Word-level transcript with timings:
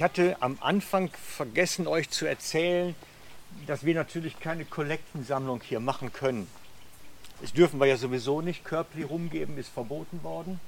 Ich 0.00 0.04
hatte 0.04 0.34
am 0.40 0.56
Anfang 0.62 1.10
vergessen, 1.10 1.86
euch 1.86 2.08
zu 2.08 2.24
erzählen, 2.24 2.94
dass 3.66 3.84
wir 3.84 3.94
natürlich 3.94 4.40
keine 4.40 4.64
Kollektensammlung 4.64 5.60
hier 5.60 5.78
machen 5.78 6.10
können. 6.10 6.48
Das 7.42 7.52
dürfen 7.52 7.78
wir 7.78 7.84
ja 7.84 7.98
sowieso 7.98 8.40
nicht. 8.40 8.64
Körbli 8.64 9.02
rumgeben 9.02 9.58
ist 9.58 9.68
verboten 9.68 10.22
worden. 10.22 10.58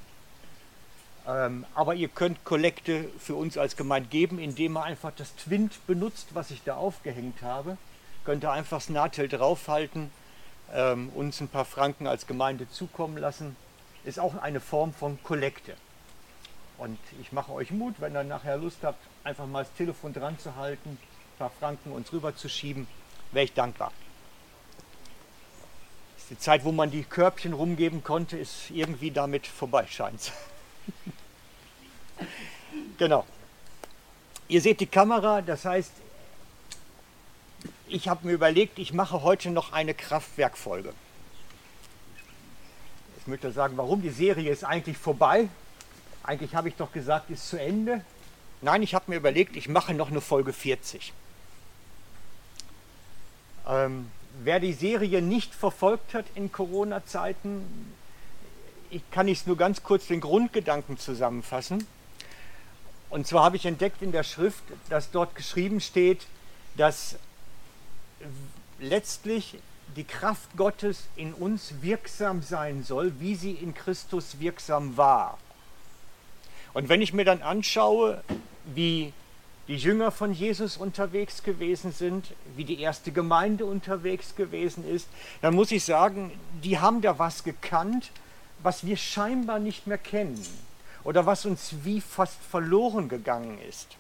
Ähm, 1.27 1.65
aber 1.75 1.95
ihr 1.95 2.09
könnt 2.09 2.45
Kollekte 2.45 3.09
für 3.19 3.35
uns 3.35 3.57
als 3.57 3.75
Gemeinde 3.75 4.11
geben, 4.11 4.39
indem 4.39 4.77
ihr 4.77 4.83
einfach 4.83 5.13
das 5.17 5.35
Twint 5.37 5.81
benutzt, 5.87 6.35
was 6.35 6.51
ich 6.51 6.63
da 6.63 6.77
aufgehängt 6.77 7.41
habe. 7.41 7.79
Könnt 8.27 8.45
ihr 8.45 8.53
einfach 8.53 8.81
das 8.81 8.91
Nahtel 8.91 9.29
draufhalten, 9.29 10.11
ähm, 10.75 11.09
uns 11.09 11.41
ein 11.41 11.49
paar 11.49 11.65
Franken 11.65 12.07
als 12.07 12.27
Gemeinde 12.27 12.69
zukommen 12.69 13.17
lassen. 13.17 13.57
Ist 14.05 14.21
auch 14.21 14.35
eine 14.35 14.61
Form 14.61 14.93
von 14.93 15.19
Kollekte. 15.23 15.75
Und 16.77 16.99
ich 17.19 17.33
mache 17.33 17.53
euch 17.53 17.71
Mut, 17.71 17.95
wenn 17.99 18.15
ihr 18.15 18.25
nachher 18.25 18.59
Lust 18.59 18.81
habt, 18.83 19.03
einfach 19.25 19.47
mal 19.47 19.65
das 19.65 19.73
Telefon 19.75 20.13
dran 20.13 20.39
zu 20.39 20.57
halten, 20.57 20.91
ein 20.91 21.39
paar 21.39 21.51
Franken 21.51 21.93
uns 21.93 22.11
schieben, 22.53 22.87
wäre 23.33 23.45
ich 23.45 23.55
dankbar. 23.55 23.93
Die 26.31 26.39
Zeit, 26.39 26.65
wo 26.65 26.73
man 26.73 26.91
die 26.91 27.05
Körbchen 27.05 27.53
rumgeben 27.53 28.03
konnte, 28.03 28.39
ist 28.39 28.71
irgendwie 28.71 29.11
damit 29.11 29.47
vorbei, 29.47 29.87
scheint 29.87 30.33
Genau. 32.97 33.27
Ihr 34.49 34.63
seht 34.63 34.81
die 34.81 34.87
Kamera, 34.87 35.43
das 35.43 35.67
heißt, 35.67 35.93
ich 37.89 38.09
habe 38.09 38.27
mir 38.27 38.33
überlegt, 38.33 38.79
ich 38.79 38.95
mache 38.95 39.23
heute 39.23 39.51
noch 39.51 39.73
eine 39.73 39.93
Kraftwerkfolge. 39.93 40.95
Ich 43.19 43.27
möchte 43.27 43.53
sagen, 43.53 43.77
warum 43.77 44.01
die 44.01 44.11
Serie 44.11 44.51
ist 44.51 44.65
eigentlich 44.65 44.97
vorbei. 44.97 45.49
Eigentlich 46.23 46.55
habe 46.55 46.69
ich 46.69 46.77
doch 46.77 46.93
gesagt, 46.93 47.29
ist 47.29 47.49
zu 47.49 47.61
Ende. 47.61 48.03
Nein, 48.63 48.83
ich 48.83 48.95
habe 48.95 49.07
mir 49.09 49.17
überlegt, 49.17 49.57
ich 49.57 49.69
mache 49.69 49.93
noch 49.93 50.09
eine 50.09 50.21
Folge 50.21 50.53
40. 50.53 51.13
Ähm, 53.69 54.09
wer 54.45 54.61
die 54.61 54.73
Serie 54.73 55.21
nicht 55.21 55.53
verfolgt 55.53 56.15
hat 56.15 56.25
in 56.37 56.53
Corona-Zeiten, 56.53 57.93
ich 58.91 59.03
kann 59.11 59.27
ich 59.27 59.41
es 59.41 59.47
nur 59.47 59.57
ganz 59.57 59.83
kurz 59.83 60.07
den 60.07 60.21
Grundgedanken 60.21 60.97
zusammenfassen. 60.97 61.89
Und 63.11 63.27
zwar 63.27 63.43
habe 63.43 63.57
ich 63.57 63.67
entdeckt 63.67 64.01
in 64.01 64.13
der 64.13 64.23
Schrift, 64.23 64.63
dass 64.89 65.11
dort 65.11 65.35
geschrieben 65.35 65.81
steht, 65.81 66.27
dass 66.77 67.17
letztlich 68.79 69.59
die 69.97 70.05
Kraft 70.05 70.57
Gottes 70.57 71.09
in 71.17 71.35
uns 71.35 71.75
wirksam 71.81 72.43
sein 72.43 72.85
soll, 72.85 73.13
wie 73.19 73.35
sie 73.35 73.53
in 73.53 73.75
Christus 73.75 74.39
wirksam 74.39 74.97
war. 74.97 75.37
Und 76.75 76.89
wenn 76.89 77.03
ich 77.03 77.13
mir 77.13 77.25
dann 77.25 77.43
anschaue, 77.43 78.23
wie 78.65 79.13
die 79.69 79.77
Jünger 79.77 80.11
von 80.11 80.33
Jesus 80.33 80.77
unterwegs 80.77 81.43
gewesen 81.43 81.93
sind, 81.93 82.33
wie 82.57 82.65
die 82.65 82.81
erste 82.81 83.13
Gemeinde 83.13 83.65
unterwegs 83.65 84.35
gewesen 84.35 84.89
ist, 84.89 85.09
dann 85.41 85.55
muss 85.55 85.71
ich 85.71 85.85
sagen, 85.85 86.33
die 86.63 86.79
haben 86.79 87.01
da 87.01 87.19
was 87.19 87.45
gekannt, 87.45 88.11
was 88.63 88.85
wir 88.85 88.97
scheinbar 88.97 89.59
nicht 89.59 89.87
mehr 89.87 89.99
kennen 89.99 90.45
oder 91.05 91.27
was 91.27 91.47
uns 91.47 91.75
wie 91.85 92.01
fast 92.01 92.39
verloren 92.51 93.09
gegangen 93.09 93.59
ist. 93.69 93.97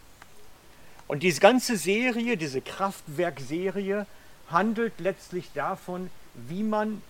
Und 1.08 1.22
diese 1.22 1.40
ganze 1.40 1.76
Serie, 1.76 2.36
diese 2.36 2.60
Kraftwerkserie, 2.60 4.06
handelt 4.48 4.92
letztlich 4.98 5.50
davon, 5.54 6.10
wie 6.34 6.62
man 6.62 7.02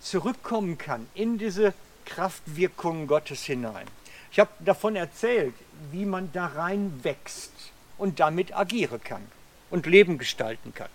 zurückkommen 0.00 0.78
kann 0.78 1.06
in 1.14 1.38
diese 1.38 1.74
Kraftwirkung 2.04 3.06
Gottes 3.06 3.44
hinein. 3.44 3.86
Ich 4.32 4.38
habe 4.38 4.50
davon 4.60 4.96
erzählt, 4.96 5.54
wie 5.90 6.04
man 6.04 6.32
da 6.32 6.46
rein 6.46 7.00
wächst 7.02 7.52
und 7.98 8.20
damit 8.20 8.56
agieren 8.56 9.02
kann 9.02 9.26
und 9.70 9.86
Leben 9.86 10.18
gestalten 10.18 10.72
kann. 10.74 10.88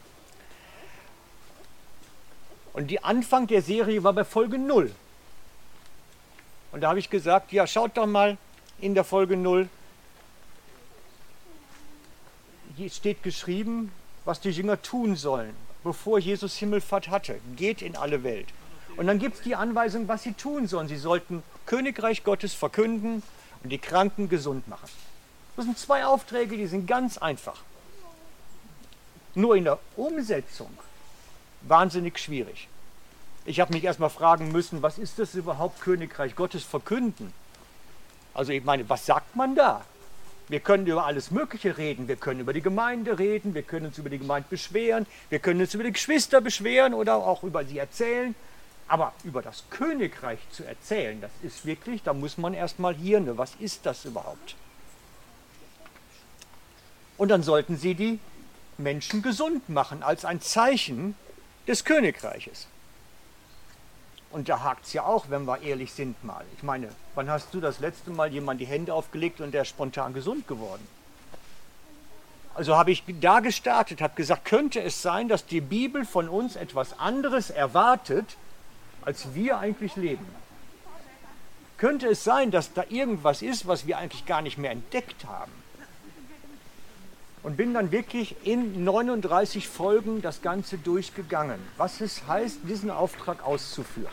Und 2.74 2.88
die 2.88 3.04
Anfang 3.04 3.48
der 3.48 3.62
Serie 3.62 4.04
war 4.04 4.14
bei 4.14 4.26
Folge 4.26 4.58
0. 4.58 4.92
Und 6.72 6.82
da 6.82 6.90
habe 6.90 7.00
ich 7.00 7.09
gesagt, 7.09 7.54
ja, 7.54 7.66
schaut 7.68 7.96
doch 7.96 8.06
mal 8.06 8.38
in 8.80 8.96
der 8.96 9.06
Folge 9.06 9.38
0. 9.38 9.70
Hier 12.76 12.90
steht 12.90 13.24
geschrieben, 13.24 13.94
was 14.26 14.42
die 14.42 14.50
Jünger 14.50 14.82
tun 14.82 15.16
sollen, 15.16 15.56
bevor 15.86 16.20
Jesus 16.20 16.58
Himmelfahrt 16.58 17.08
hatte. 17.08 17.40
Geht 17.56 17.82
in 17.82 17.96
alle 17.96 18.24
Welt. 18.24 18.48
Und 18.98 19.08
dann 19.08 19.20
gibt 19.20 19.38
es 19.38 19.42
die 19.44 19.56
Anweisung, 19.56 20.09
was 20.09 20.24
sie 20.24 20.34
tun 20.34 20.68
sollen. 20.68 20.90
Sie 20.90 20.98
sollten 20.98 21.44
Königreich 21.66 22.24
Gottes 22.24 22.53
verkünden 22.53 23.24
und 23.64 23.70
die 23.70 23.78
Kranken 23.78 24.30
gesund 24.30 24.68
machen. 24.68 24.90
Das 25.56 25.66
sind 25.66 25.78
zwei 25.78 26.06
Aufträge, 26.06 26.58
die 26.58 26.68
sind 26.68 26.88
ganz 26.88 27.18
einfach. 27.18 27.62
Nur 29.34 29.56
in 29.56 29.66
der 29.66 29.80
Umsetzung 29.96 30.70
wahnsinnig 31.62 32.20
schwierig. 32.20 32.68
Ich 33.46 33.59
habe 33.59 33.74
mich 33.74 33.84
erstmal 33.84 34.09
fragen 34.09 34.52
müssen, 34.52 34.81
was 34.81 34.98
ist 34.98 35.20
das 35.20 35.36
überhaupt 35.36 35.81
Königreich 35.81 36.36
Gottes 36.36 36.64
verkünden? 36.64 37.31
Also 38.34 38.52
ich 38.52 38.64
meine, 38.64 38.88
was 38.90 39.06
sagt 39.06 39.36
man 39.36 39.56
da? 39.56 39.86
Wir 40.47 40.59
können 40.59 40.86
über 40.86 41.06
alles 41.06 41.32
Mögliche 41.32 41.78
reden. 41.78 42.08
Wir 42.08 42.18
können 42.18 42.40
über 42.40 42.53
die 42.53 42.62
Gemeinde 42.62 43.18
reden, 43.18 43.56
wir 43.56 43.64
können 43.64 43.88
uns 43.88 43.97
über 43.97 44.09
die 44.09 44.20
Gemeinde 44.20 44.47
beschweren, 44.50 45.08
wir 45.30 45.40
können 45.40 45.62
uns 45.62 45.74
über 45.74 45.84
die 45.84 45.92
Geschwister 45.92 46.42
beschweren 46.42 46.94
oder 46.94 47.16
auch 47.16 47.44
über 47.44 47.66
sie 47.66 47.78
erzählen. 47.78 48.36
Aber 48.88 49.13
über 49.23 49.41
das 49.41 49.63
Königreich 49.69 50.40
zu 50.51 50.63
erzählen, 50.63 51.19
das 51.19 51.31
ist 51.41 51.66
wirklich, 51.66 52.03
da 52.03 52.13
muss 52.13 52.38
man 52.38 52.53
erstmal 52.53 52.94
hier, 52.94 53.19
ne, 53.19 53.38
was 53.38 53.56
ist 53.59 53.85
das 53.85 54.06
überhaupt? 54.06 54.56
Und 57.18 57.29
dann 57.29 57.44
sollten 57.44 57.78
sie 57.78 57.96
die 57.96 58.19
Menschen 58.78 59.22
gesund 59.22 59.69
machen 59.69 60.03
als 60.03 60.25
ein 60.25 60.41
Zeichen 60.41 61.16
des 61.68 61.85
Königreiches. 61.85 62.68
Und 64.31 64.50
da 64.50 64.62
hakt 64.62 64.85
es 64.85 64.94
ja 64.94 65.03
auch, 65.03 65.29
wenn 65.29 65.46
wir 65.46 65.62
ehrlich 65.62 65.94
sind 65.94 66.22
mal. 66.23 66.44
Ich 66.57 66.63
meine, 66.63 66.90
wann 67.16 67.29
hast 67.29 67.53
du 67.53 67.62
das 67.62 67.79
letzte 67.79 68.12
Mal 68.12 68.34
jemand 68.34 68.59
die 68.59 68.66
Hände 68.66 68.94
aufgelegt 68.94 69.40
und 69.40 69.53
der 69.53 69.62
ist 69.62 69.69
spontan 69.69 70.13
gesund 70.13 70.47
geworden? 70.47 70.85
Also 72.53 72.75
habe 72.75 72.91
ich 72.91 73.03
da 73.22 73.40
gestartet, 73.40 74.02
habe 74.02 74.16
gesagt, 74.16 74.46
könnte 74.46 74.81
es 74.81 75.02
sein, 75.02 75.28
dass 75.28 75.46
die 75.46 75.62
Bibel 75.62 76.06
von 76.06 76.29
uns 76.29 76.56
etwas 76.56 77.00
anderes 77.00 77.50
erwartet, 77.50 78.38
als 79.06 79.34
wir 79.34 79.60
eigentlich 79.60 79.96
leben. 79.96 80.26
Könnte 81.78 82.08
es 82.08 82.24
sein, 82.24 82.52
dass 82.52 82.74
da 82.74 82.84
irgendwas 82.90 83.42
ist, 83.42 83.68
was 83.68 83.86
wir 83.86 83.98
eigentlich 83.98 84.26
gar 84.26 84.42
nicht 84.42 84.58
mehr 84.58 84.72
entdeckt 84.72 85.26
haben? 85.26 85.52
Und 87.44 87.58
bin 87.58 87.74
dann 87.76 87.92
wirklich 87.92 88.36
in 88.44 88.84
39 88.84 89.68
Folgen 89.68 90.22
das 90.22 90.42
Ganze 90.42 90.80
durchgegangen, 90.80 91.60
was 91.78 92.02
es 92.02 92.28
heißt, 92.28 92.60
diesen 92.64 92.90
Auftrag 92.90 93.46
auszuführen. 93.46 94.12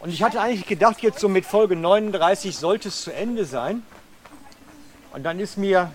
Und 0.00 0.10
ich 0.10 0.22
hatte 0.22 0.40
eigentlich 0.40 0.66
gedacht, 0.66 1.00
jetzt 1.00 1.20
so 1.20 1.28
mit 1.28 1.46
Folge 1.46 1.76
39 1.76 2.56
sollte 2.56 2.88
es 2.88 3.02
zu 3.02 3.14
Ende 3.14 3.44
sein. 3.44 3.82
Und 5.12 5.22
dann 5.22 5.38
ist 5.38 5.56
mir 5.56 5.92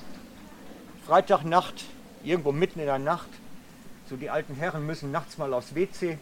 Freitagnacht, 1.05 1.83
irgendwo 2.23 2.51
mitten 2.51 2.79
in 2.79 2.85
der 2.85 2.99
Nacht, 2.99 3.27
so 4.09 4.15
die 4.15 4.29
alten 4.29 4.55
Herren 4.55 4.85
müssen 4.85 5.11
nachts 5.11 5.37
mal 5.37 5.53
aufs 5.53 5.75
WC. 5.75 6.17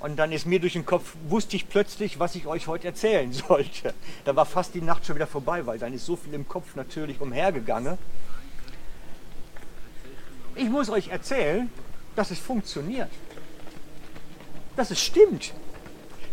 Und 0.00 0.16
dann 0.16 0.30
ist 0.30 0.46
mir 0.46 0.60
durch 0.60 0.74
den 0.74 0.86
Kopf, 0.86 1.14
wusste 1.28 1.56
ich 1.56 1.68
plötzlich, 1.68 2.18
was 2.20 2.34
ich 2.34 2.46
euch 2.46 2.66
heute 2.66 2.86
erzählen 2.86 3.32
sollte. 3.48 3.94
Da 4.24 4.34
war 4.36 4.46
fast 4.46 4.74
die 4.74 4.80
Nacht 4.80 5.04
schon 5.04 5.16
wieder 5.16 5.26
vorbei, 5.26 5.66
weil 5.66 5.78
dann 5.78 5.92
ist 5.92 6.06
so 6.06 6.16
viel 6.16 6.34
im 6.34 6.48
Kopf 6.48 6.76
natürlich 6.76 7.20
umhergegangen. 7.20 7.98
Ich 10.54 10.68
muss 10.68 10.88
euch 10.88 11.08
erzählen, 11.08 11.70
dass 12.16 12.30
es 12.30 12.38
funktioniert. 12.38 13.10
Dass 14.76 14.90
es 14.90 15.00
stimmt. 15.00 15.52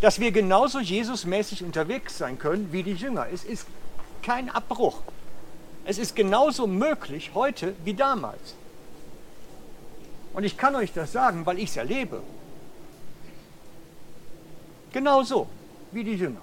Dass 0.01 0.19
wir 0.19 0.31
genauso 0.31 0.79
Jesusmäßig 0.79 1.63
unterwegs 1.63 2.17
sein 2.17 2.37
können 2.37 2.71
wie 2.71 2.83
die 2.83 2.93
Jünger. 2.93 3.27
Es 3.31 3.43
ist 3.43 3.67
kein 4.21 4.49
Abbruch. 4.49 5.01
Es 5.85 5.97
ist 5.97 6.15
genauso 6.15 6.65
möglich 6.65 7.31
heute 7.33 7.75
wie 7.83 7.93
damals. 7.93 8.55
Und 10.35 10.43
ich 10.43 10.57
kann 10.57 10.75
euch 10.75 10.91
das 10.91 11.13
sagen, 11.13 11.45
weil 11.45 11.57
ich 11.59 11.69
es 11.69 11.77
erlebe. 11.77 12.21
Genau 14.91 15.23
so, 15.23 15.47
wie 15.93 16.03
die 16.03 16.15
Jünger. 16.15 16.41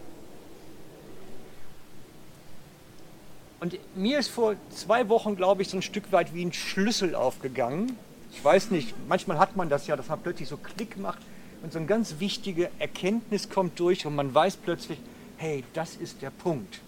Und 3.61 3.79
mir 3.95 4.19
ist 4.19 4.29
vor 4.29 4.57
zwei 4.71 5.09
Wochen, 5.09 5.37
glaube 5.37 5.63
ich, 5.63 5.69
so 5.69 5.77
ein 5.77 5.83
Stück 5.83 6.11
weit 6.11 6.35
wie 6.35 6.45
ein 6.45 6.55
Schlüssel 6.55 7.15
aufgegangen. 7.15 7.97
Ich 8.33 8.43
weiß 8.43 8.71
nicht, 8.71 8.95
manchmal 9.09 9.39
hat 9.39 9.57
man 9.57 9.69
das 9.69 9.87
ja, 9.87 9.95
dass 9.95 10.09
man 10.09 10.21
plötzlich 10.21 10.49
so 10.49 10.57
Klick 10.57 10.97
macht 10.97 11.21
und 11.63 11.73
so 11.73 11.79
eine 11.79 11.87
ganz 11.87 12.19
wichtige 12.19 12.71
Erkenntnis 12.79 13.51
kommt 13.51 13.79
durch 13.79 14.07
und 14.07 14.15
man 14.15 14.35
weiß 14.35 14.57
plötzlich, 14.57 14.99
hey, 15.37 15.65
das 15.75 15.97
ist 15.97 16.23
der 16.23 16.31
Punkt. 16.31 16.81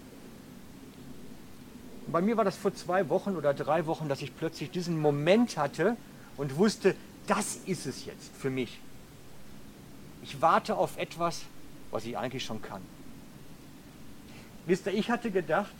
Und 2.07 2.11
bei 2.11 2.21
mir 2.21 2.35
war 2.35 2.43
das 2.43 2.57
vor 2.57 2.73
zwei 2.73 3.09
Wochen 3.09 3.35
oder 3.35 3.53
drei 3.53 3.85
Wochen, 3.85 4.09
dass 4.09 4.23
ich 4.23 4.35
plötzlich 4.35 4.71
diesen 4.71 4.99
Moment 4.99 5.55
hatte, 5.55 5.95
und 6.37 6.57
wusste, 6.57 6.95
das 7.27 7.57
ist 7.65 7.85
es 7.85 8.05
jetzt 8.05 8.31
für 8.37 8.49
mich. 8.49 8.79
Ich 10.23 10.41
warte 10.41 10.75
auf 10.75 10.97
etwas, 10.97 11.41
was 11.91 12.05
ich 12.05 12.17
eigentlich 12.17 12.43
schon 12.43 12.61
kann. 12.61 12.81
Wisst 14.65 14.85
ihr, 14.87 14.93
ich 14.93 15.09
hatte 15.09 15.31
gedacht, 15.31 15.75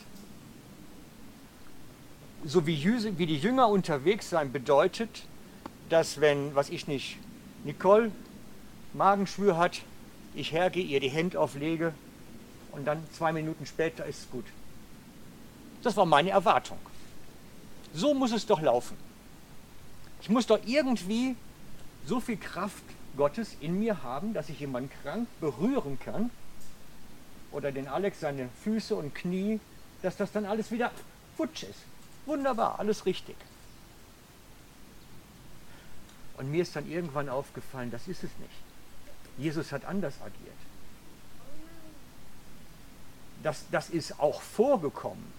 so 2.44 2.68
wie, 2.68 2.84
wie 3.18 3.26
die 3.26 3.38
Jünger 3.38 3.68
unterwegs 3.70 4.30
sein 4.30 4.52
bedeutet, 4.52 5.24
dass 5.90 6.22
wenn, 6.22 6.54
was 6.56 6.70
ich 6.70 6.88
nicht, 6.88 7.18
Nicole 7.64 8.12
Magenschwür 8.94 9.58
hat, 9.58 9.82
ich 10.36 10.52
hergehe, 10.52 10.84
ihr 10.84 11.00
die 11.00 11.10
Hände 11.10 11.40
auflege 11.40 11.94
und 12.72 12.86
dann 12.86 13.04
zwei 13.12 13.32
Minuten 13.34 13.66
später 13.66 14.06
ist 14.06 14.20
es 14.20 14.30
gut. 14.30 14.46
Das 15.82 15.98
war 15.98 16.06
meine 16.06 16.30
Erwartung. 16.30 16.78
So 17.94 18.14
muss 18.14 18.32
es 18.32 18.46
doch 18.46 18.62
laufen. 18.62 18.98
Ich 20.26 20.30
muss 20.32 20.48
doch 20.48 20.60
irgendwie 20.66 21.36
so 22.08 22.20
viel 22.20 22.38
Kraft 22.38 22.84
Gottes 23.16 23.56
in 23.60 23.78
mir 23.78 24.02
haben, 24.02 24.34
dass 24.34 24.50
ich 24.50 24.60
jemanden 24.60 24.90
krank 25.04 25.28
berühren 25.40 26.00
kann 26.00 26.32
oder 27.52 27.72
den 27.72 27.88
Alex 27.88 28.22
seine 28.22 28.50
Füße 28.64 28.96
und 28.96 29.14
Knie, 29.14 29.60
dass 30.02 30.18
das 30.18 30.32
dann 30.32 30.48
alles 30.48 30.72
wieder 30.72 30.90
futsch 31.38 31.62
ist. 31.62 31.78
Wunderbar, 32.26 32.80
alles 32.80 33.06
richtig. 33.06 33.36
Und 36.38 36.50
mir 36.50 36.64
ist 36.64 36.76
dann 36.76 36.90
irgendwann 36.90 37.30
aufgefallen, 37.30 37.92
das 37.92 38.08
ist 38.08 38.24
es 38.24 38.32
nicht. 38.40 38.64
Jesus 39.38 39.72
hat 39.72 39.86
anders 39.86 40.16
agiert. 40.22 40.58
Das, 43.44 43.64
das 43.70 43.92
ist 43.92 44.20
auch 44.20 44.42
vorgekommen. 44.42 45.32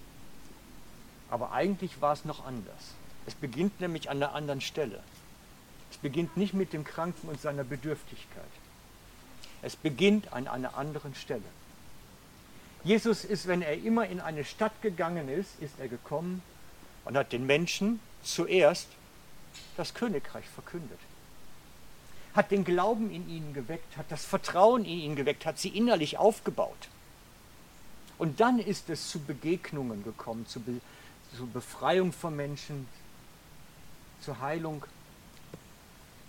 Aber 1.28 1.50
eigentlich 1.50 2.00
war 2.00 2.12
es 2.12 2.24
noch 2.24 2.46
anders. 2.46 2.94
Es 3.26 3.34
beginnt 3.34 3.80
nämlich 3.80 4.08
an 4.08 4.18
einer 4.18 4.34
anderen 4.34 4.60
Stelle. 4.60 5.02
Es 5.90 5.96
beginnt 5.98 6.36
nicht 6.36 6.54
mit 6.54 6.72
dem 6.72 6.84
Kranken 6.84 7.28
und 7.28 7.40
seiner 7.40 7.64
Bedürftigkeit. 7.64 8.44
Es 9.62 9.76
beginnt 9.76 10.32
an 10.32 10.48
einer 10.48 10.76
anderen 10.76 11.14
Stelle. 11.14 11.42
Jesus 12.84 13.24
ist, 13.24 13.48
wenn 13.48 13.62
er 13.62 13.74
immer 13.82 14.06
in 14.06 14.20
eine 14.20 14.44
Stadt 14.44 14.80
gegangen 14.80 15.28
ist, 15.28 15.60
ist 15.60 15.74
er 15.80 15.88
gekommen 15.88 16.42
und 17.04 17.16
hat 17.16 17.32
den 17.32 17.46
Menschen 17.46 17.98
zuerst 18.22 18.88
das 19.76 19.94
Königreich 19.94 20.44
verkündet. 20.46 21.00
Hat 22.34 22.50
den 22.50 22.64
Glauben 22.64 23.10
in 23.10 23.28
ihnen 23.28 23.54
geweckt, 23.54 23.96
hat 23.96 24.06
das 24.10 24.24
Vertrauen 24.24 24.84
in 24.84 24.98
ihnen 24.98 25.16
geweckt, 25.16 25.46
hat 25.46 25.58
sie 25.58 25.70
innerlich 25.70 26.18
aufgebaut. 26.18 26.88
Und 28.18 28.40
dann 28.40 28.58
ist 28.58 28.88
es 28.88 29.08
zu 29.10 29.20
Begegnungen 29.20 30.04
gekommen, 30.04 30.46
zu, 30.46 30.60
Be 30.60 30.80
zur 31.36 31.48
Befreiung 31.48 32.12
von 32.12 32.36
Menschen, 32.36 32.86
zur 34.26 34.40
Heilung. 34.40 34.84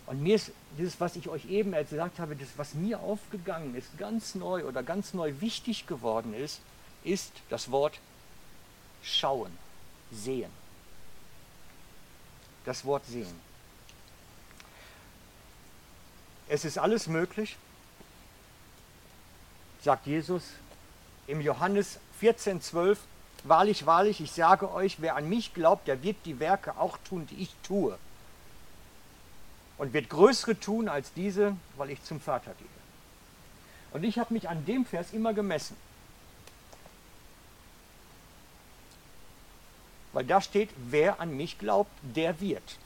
Und 0.06 0.24
mir 0.24 0.36
ist 0.36 0.52
dieses, 0.78 1.02
was 1.02 1.18
ich 1.18 1.28
euch 1.28 1.50
eben 1.50 1.72
gesagt 1.72 2.20
habe, 2.20 2.36
das, 2.36 2.48
was 2.56 2.76
mir 2.76 3.02
aufgegangen 3.02 3.76
ist, 3.76 3.98
ganz 3.98 4.36
neu 4.36 4.64
oder 4.64 4.84
ganz 4.84 5.14
neu 5.14 5.34
wichtig 5.40 5.88
geworden 5.88 6.34
ist, 6.34 6.62
ist 7.04 7.34
das 7.50 7.72
Wort 7.72 8.00
schauen, 9.04 9.52
sehen. 10.12 10.52
Das 12.64 12.86
Wort 12.86 13.06
sehen. 13.06 13.36
Es 16.48 16.64
ist 16.64 16.78
alles 16.78 17.08
möglich, 17.08 17.58
sagt 19.82 20.06
Jesus 20.06 20.44
im 21.26 21.42
Johannes 21.42 22.00
14, 22.20 22.62
12. 22.62 23.00
Wahrlich, 23.44 23.86
wahrlich, 23.86 24.20
ich 24.22 24.32
sage 24.32 24.72
euch, 24.74 25.02
wer 25.02 25.16
an 25.16 25.30
mich 25.30 25.54
glaubt, 25.54 25.88
der 25.88 26.04
wird 26.04 26.18
die 26.26 26.40
Werke 26.40 26.78
auch 26.78 26.98
tun, 26.98 27.28
die 27.28 27.42
ich 27.44 27.54
tue. 27.64 27.98
Und 29.78 29.94
wird 29.94 30.10
größere 30.10 30.60
tun 30.60 30.90
als 30.90 31.14
diese, 31.14 31.56
weil 31.78 31.92
ich 31.92 32.04
zum 32.04 32.20
Vater 32.20 32.54
gehe. 32.58 32.68
Und 33.92 34.04
ich 34.04 34.20
habe 34.20 34.34
mich 34.34 34.50
an 34.50 34.66
dem 34.66 34.86
Vers 34.86 35.14
immer 35.14 35.34
gemessen. 35.34 35.78
Weil 40.14 40.26
da 40.26 40.42
steht, 40.42 40.70
wer 40.78 41.20
an 41.20 41.38
mich 41.38 41.60
glaubt, 41.60 41.92
der 42.02 42.40
wird. 42.42 42.78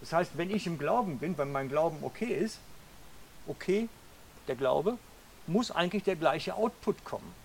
Das 0.00 0.12
heißt, 0.12 0.32
wenn 0.36 0.50
ich 0.50 0.66
im 0.66 0.78
Glauben 0.78 1.18
bin, 1.18 1.36
wenn 1.36 1.52
mein 1.52 1.68
Glauben 1.68 1.98
okay 2.02 2.32
ist, 2.34 2.58
okay, 3.46 3.88
der 4.48 4.56
Glaube, 4.56 4.96
muss 5.46 5.70
eigentlich 5.70 6.04
der 6.04 6.16
gleiche 6.16 6.54
Output 6.54 7.04
kommen. 7.04 7.39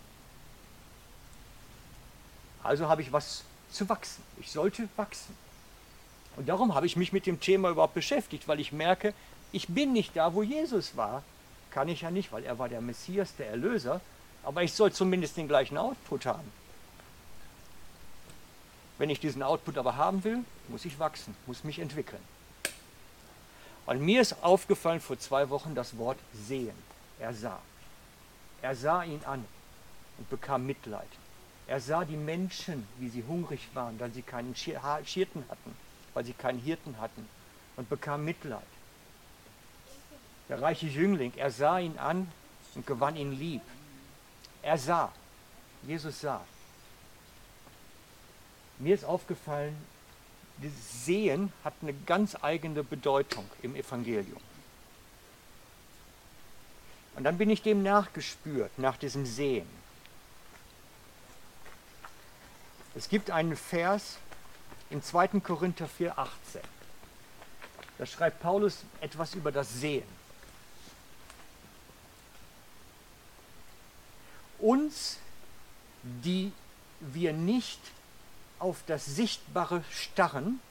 Also 2.65 2.89
habe 2.89 3.03
ich 3.03 3.13
was 3.13 3.43
zu 3.71 3.87
wachsen. 3.89 4.23
Ich 4.39 4.51
sollte 4.51 4.89
wachsen. 4.95 5.37
Und 6.35 6.49
darum 6.49 6.73
habe 6.73 6.87
ich 6.87 6.95
mich 6.95 7.13
mit 7.13 7.27
dem 7.27 7.39
Thema 7.39 7.69
überhaupt 7.69 7.93
beschäftigt, 7.93 8.47
weil 8.47 8.59
ich 8.59 8.71
merke, 8.71 9.13
ich 9.51 9.67
bin 9.67 9.93
nicht 9.93 10.15
da, 10.15 10.33
wo 10.33 10.41
Jesus 10.41 10.97
war. 10.97 11.23
Kann 11.69 11.87
ich 11.87 12.01
ja 12.01 12.09
nicht, 12.09 12.31
weil 12.31 12.43
er 12.43 12.57
war 12.57 12.67
der 12.67 12.81
Messias, 12.81 13.35
der 13.35 13.49
Erlöser. 13.49 14.01
Aber 14.43 14.63
ich 14.63 14.73
soll 14.73 14.91
zumindest 14.91 15.37
den 15.37 15.47
gleichen 15.47 15.77
Output 15.77 16.25
haben. 16.25 16.51
Wenn 18.97 19.09
ich 19.09 19.19
diesen 19.19 19.43
Output 19.43 19.77
aber 19.77 19.95
haben 19.95 20.23
will, 20.23 20.39
muss 20.67 20.85
ich 20.85 20.97
wachsen, 20.97 21.35
muss 21.45 21.63
mich 21.63 21.79
entwickeln. 21.79 22.21
Und 23.85 24.01
mir 24.01 24.21
ist 24.21 24.43
aufgefallen 24.43 25.01
vor 25.01 25.19
zwei 25.19 25.49
Wochen 25.51 25.75
das 25.75 25.97
Wort 25.97 26.17
sehen. 26.33 26.75
Er 27.19 27.33
sah. 27.33 27.59
Er 28.63 28.75
sah 28.75 29.03
ihn 29.03 29.21
an 29.25 29.45
und 30.17 30.29
bekam 30.31 30.65
Mitleid. 30.65 31.07
Er 31.67 31.79
sah 31.79 32.05
die 32.05 32.17
Menschen, 32.17 32.87
wie 32.99 33.09
sie 33.09 33.23
hungrig 33.23 33.69
waren, 33.73 33.99
weil 33.99 34.11
sie 34.11 34.21
keinen 34.21 34.55
Schirten 34.55 35.43
hatten, 35.49 35.75
weil 36.13 36.23
sie 36.23 36.33
keinen 36.33 36.59
Hirten 36.59 36.99
hatten 36.99 37.27
und 37.75 37.89
bekam 37.89 38.23
Mitleid. 38.23 38.61
Der 40.47 40.61
reiche 40.61 40.85
Jüngling, 40.85 41.33
er 41.35 41.49
sah 41.49 41.79
ihn 41.79 41.97
an 41.97 42.31
und 42.75 42.85
gewann 42.85 43.15
ihn 43.15 43.31
lieb. 43.31 43.63
Er 44.61 44.77
sah. 44.77 45.11
Jesus 45.83 46.21
sah. 46.21 46.41
Mir 48.77 48.93
ist 48.93 49.05
aufgefallen, 49.05 49.75
dieses 50.57 51.05
Sehen 51.05 51.51
hat 51.63 51.73
eine 51.81 51.93
ganz 51.93 52.35
eigene 52.41 52.83
Bedeutung 52.83 53.45
im 53.61 53.75
Evangelium. 53.75 54.41
Und 57.15 57.23
dann 57.23 57.37
bin 57.37 57.49
ich 57.49 57.61
dem 57.61 57.81
nachgespürt, 57.83 58.77
nach 58.77 58.97
diesem 58.97 59.25
Sehen. 59.25 59.67
Es 62.95 63.09
gibt 63.09 63.29
einen 63.29 63.57
Vers 63.57 64.17
in 64.89 65.03
2. 65.03 65.39
Korinther 65.41 65.87
4,18. 65.87 66.27
Da 67.97 68.05
schreibt 68.05 68.41
Paulus 68.41 68.83
etwas 69.01 69.35
über 69.35 69.51
das 69.51 69.73
Sehen. 69.73 70.07
Uns, 74.59 75.17
die 76.03 76.53
wir 77.01 77.33
nicht 77.33 77.79
auf 78.59 78.83
das 78.87 79.05
Sichtbare 79.05 79.83
starren, 79.91 80.61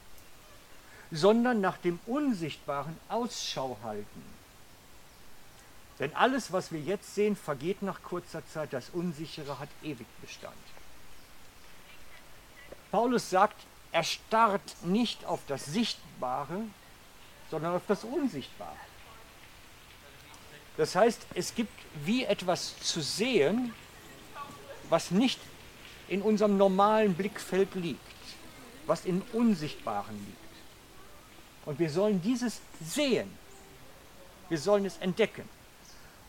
sondern 1.11 1.61
nach 1.61 1.77
dem 1.77 1.99
Unsichtbaren 2.07 2.97
Ausschau 3.07 3.77
halten. 3.83 4.23
Denn 5.99 6.13
alles, 6.15 6.51
was 6.51 6.71
wir 6.71 6.79
jetzt 6.79 7.13
sehen, 7.13 7.35
vergeht 7.35 7.83
nach 7.83 8.01
kurzer 8.01 8.45
Zeit, 8.47 8.73
das 8.73 8.89
Unsichere 8.89 9.59
hat 9.59 9.69
ewig 9.83 10.07
Bestand. 10.21 10.55
Paulus 12.95 13.29
sagt, 13.29 13.57
er 13.91 14.03
starrt 14.03 14.85
nicht 14.85 15.25
auf 15.25 15.41
das 15.49 15.65
Sichtbare, 15.65 16.61
sondern 17.51 17.75
auf 17.75 17.81
das 17.89 18.05
Unsichtbare. 18.05 18.71
Das 20.77 20.95
heißt, 20.95 21.27
es 21.35 21.53
gibt 21.55 21.73
wie 22.05 22.23
etwas 22.23 22.79
zu 22.79 23.01
sehen, 23.01 23.73
was 24.87 25.11
nicht 25.11 25.41
in 26.07 26.21
unserem 26.21 26.55
normalen 26.55 27.15
Blickfeld 27.15 27.75
liegt, 27.75 27.99
was 28.85 29.03
im 29.03 29.23
Unsichtbaren 29.33 30.15
liegt. 30.15 30.55
Und 31.65 31.79
wir 31.79 31.89
sollen 31.89 32.21
dieses 32.21 32.61
sehen. 32.79 33.29
Wir 34.47 34.57
sollen 34.57 34.85
es 34.85 34.95
entdecken. 34.99 35.49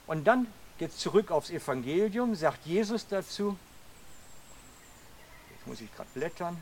Und 0.09 0.25
dann 0.25 0.49
geht 0.79 0.93
zurück 0.95 1.31
aufs 1.31 1.51
Evangelium, 1.51 2.35
sagt 2.35 2.67
Jesus 2.67 3.07
dazu, 3.07 3.57
muss 5.67 5.81
ich 5.81 5.95
gerade 5.95 6.09
blättern, 6.15 6.57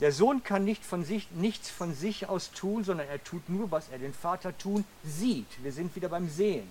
der 0.00 0.10
Sohn 0.10 0.42
kann 0.42 0.64
nicht 0.64 0.84
von 0.84 1.04
sich, 1.04 1.30
nichts 1.30 1.70
von 1.70 1.94
sich 1.94 2.28
aus 2.28 2.50
tun, 2.50 2.82
sondern 2.82 3.08
er 3.08 3.22
tut 3.22 3.48
nur, 3.48 3.70
was 3.70 3.88
er 3.88 3.98
den 3.98 4.12
Vater 4.12 4.56
tun 4.58 4.84
sieht. 5.04 5.46
Wir 5.62 5.72
sind 5.72 5.94
wieder 5.94 6.08
beim 6.08 6.28
Sehen. 6.28 6.68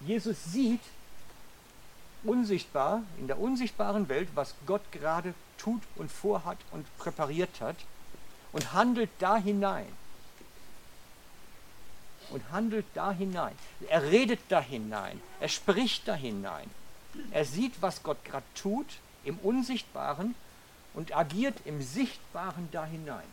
Jesus 0.00 0.36
sieht, 0.44 0.82
unsichtbar, 2.22 3.02
in 3.18 3.26
der 3.26 3.40
unsichtbaren 3.40 4.08
Welt, 4.08 4.28
was 4.34 4.54
Gott 4.66 4.82
gerade 4.92 5.34
tut 5.58 5.82
und 5.96 6.12
vorhat 6.12 6.58
und 6.70 6.86
präpariert 6.98 7.60
hat 7.60 7.76
und 8.52 8.72
handelt 8.72 9.10
da 9.18 9.36
hinein. 9.36 9.88
Und 12.30 12.50
handelt 12.50 12.86
da 12.94 13.12
hinein. 13.12 13.56
Er 13.88 14.02
redet 14.02 14.40
da 14.48 14.60
hinein. 14.60 15.20
Er 15.40 15.48
spricht 15.48 16.06
da 16.08 16.14
hinein. 16.14 16.68
Er 17.30 17.44
sieht, 17.44 17.80
was 17.80 18.02
Gott 18.02 18.24
gerade 18.24 18.46
tut 18.54 18.86
im 19.24 19.38
Unsichtbaren 19.38 20.34
und 20.94 21.16
agiert 21.16 21.56
im 21.64 21.82
Sichtbaren 21.82 22.68
da 22.72 22.84
hinein. 22.84 23.26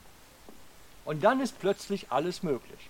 Und 1.05 1.23
dann 1.23 1.39
ist 1.39 1.59
plötzlich 1.59 2.11
alles 2.11 2.43
möglich. 2.43 2.89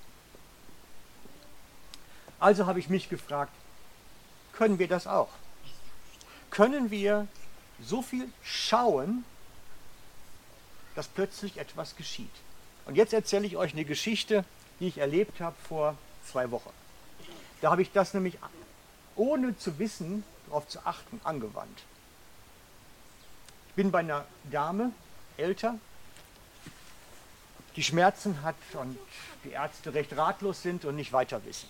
Also 2.39 2.65
habe 2.65 2.79
ich 2.79 2.89
mich 2.89 3.09
gefragt, 3.09 3.53
können 4.53 4.79
wir 4.79 4.87
das 4.87 5.07
auch? 5.07 5.29
können 6.53 6.91
wir 6.91 7.27
so 7.81 8.03
viel 8.03 8.29
schauen, 8.43 9.25
dass 10.95 11.07
plötzlich 11.07 11.57
etwas 11.57 11.95
geschieht. 11.95 12.29
Und 12.85 12.95
jetzt 12.95 13.11
erzähle 13.11 13.47
ich 13.47 13.57
euch 13.57 13.73
eine 13.73 13.85
Geschichte, 13.85 14.45
die 14.79 14.87
ich 14.87 14.99
erlebt 14.99 15.41
habe 15.41 15.55
vor 15.67 15.97
zwei 16.23 16.51
Wochen. 16.51 16.69
Da 17.61 17.71
habe 17.71 17.81
ich 17.81 17.91
das 17.91 18.13
nämlich 18.13 18.37
ohne 19.15 19.57
zu 19.57 19.79
wissen, 19.79 20.23
darauf 20.53 20.67
zu 20.67 20.85
achten, 20.85 21.19
angewandt. 21.23 21.83
Ich 23.69 23.73
bin 23.73 23.89
bei 23.89 23.99
einer 23.99 24.23
Dame, 24.51 24.91
älter, 25.35 25.79
die 27.75 27.83
Schmerzen 27.83 28.43
hat 28.43 28.55
und 28.73 28.95
die 29.43 29.49
Ärzte 29.49 29.95
recht 29.95 30.15
ratlos 30.15 30.61
sind 30.61 30.85
und 30.85 30.95
nicht 30.95 31.11
weiter 31.11 31.43
wissen. 31.43 31.67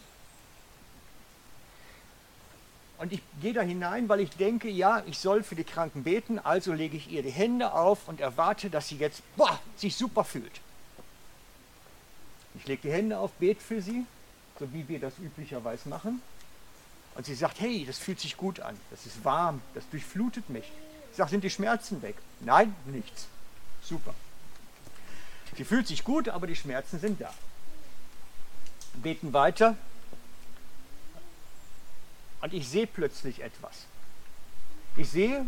Und 2.97 3.13
ich 3.13 3.21
gehe 3.41 3.53
da 3.53 3.61
hinein, 3.61 4.09
weil 4.09 4.19
ich 4.19 4.31
denke, 4.31 4.69
ja, 4.69 5.01
ich 5.05 5.17
soll 5.17 5.43
für 5.43 5.55
die 5.55 5.63
Kranken 5.63 6.03
beten, 6.03 6.39
also 6.39 6.73
lege 6.73 6.97
ich 6.97 7.09
ihr 7.09 7.23
die 7.23 7.31
Hände 7.31 7.71
auf 7.71 8.09
und 8.09 8.19
erwarte, 8.19 8.69
dass 8.69 8.89
sie 8.89 8.97
jetzt 8.97 9.21
boah, 9.37 9.59
sich 9.77 9.95
super 9.95 10.25
fühlt. 10.25 10.59
Ich 12.55 12.67
lege 12.67 12.81
die 12.83 12.91
Hände 12.91 13.17
auf, 13.17 13.31
bete 13.33 13.61
für 13.61 13.81
sie, 13.81 14.05
so 14.59 14.71
wie 14.73 14.87
wir 14.89 14.99
das 14.99 15.17
üblicherweise 15.19 15.87
machen. 15.87 16.21
Und 17.15 17.25
sie 17.25 17.35
sagt, 17.35 17.59
hey, 17.59 17.85
das 17.85 17.99
fühlt 17.99 18.19
sich 18.19 18.37
gut 18.37 18.59
an, 18.59 18.75
das 18.89 19.05
ist 19.05 19.23
warm, 19.23 19.61
das 19.75 19.87
durchflutet 19.89 20.49
mich. 20.49 20.71
Ich 21.11 21.17
sage, 21.17 21.29
sind 21.29 21.43
die 21.43 21.49
Schmerzen 21.49 22.01
weg? 22.01 22.15
Nein, 22.39 22.75
nichts. 22.85 23.27
Super. 23.83 24.15
Sie 25.55 25.63
fühlt 25.63 25.87
sich 25.87 26.03
gut, 26.03 26.29
aber 26.29 26.47
die 26.47 26.55
Schmerzen 26.55 26.99
sind 26.99 27.21
da. 27.21 27.31
Beten 28.95 29.33
weiter. 29.33 29.77
Und 32.41 32.53
ich 32.53 32.67
sehe 32.67 32.87
plötzlich 32.87 33.41
etwas. 33.41 33.85
Ich 34.95 35.09
sehe, 35.09 35.45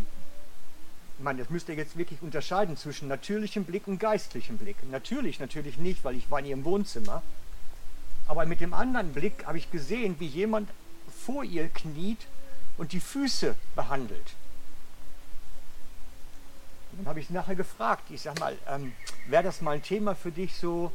meine, 1.20 1.40
das 1.40 1.50
müsst 1.50 1.70
ihr 1.70 1.76
jetzt 1.76 1.98
wirklich 1.98 2.22
unterscheiden 2.22 2.78
zwischen 2.78 3.08
natürlichem 3.08 3.64
Blick 3.64 3.88
und 3.88 4.00
geistlichem 4.00 4.58
Blick. 4.58 4.78
Natürlich, 4.90 5.40
natürlich 5.40 5.78
nicht, 5.78 6.04
weil 6.04 6.16
ich 6.16 6.30
war 6.30 6.40
in 6.40 6.46
ihrem 6.46 6.66
Wohnzimmer. 6.66 7.22
Aber 8.28 8.46
mit 8.46 8.62
dem 8.62 8.74
anderen 8.74 9.14
Blick 9.14 9.46
habe 9.46 9.58
ich 9.58 9.72
gesehen, 9.72 10.16
wie 10.20 10.28
jemand 10.28 10.70
vor 11.26 11.44
ihr 11.44 11.70
kniet 11.70 12.20
und 12.78 12.92
die 12.92 13.00
Füße 13.00 13.56
behandelt. 13.76 14.34
Dann 16.92 17.08
habe 17.08 17.20
ich 17.20 17.30
nachher 17.30 17.56
gefragt, 17.56 18.04
ich 18.10 18.22
sage 18.22 18.40
mal, 18.40 18.58
ähm, 18.68 18.94
wäre 19.28 19.44
das 19.44 19.62
mal 19.62 19.72
ein 19.72 19.84
Thema 19.84 20.16
für 20.16 20.32
dich, 20.32 20.56
so 20.56 20.92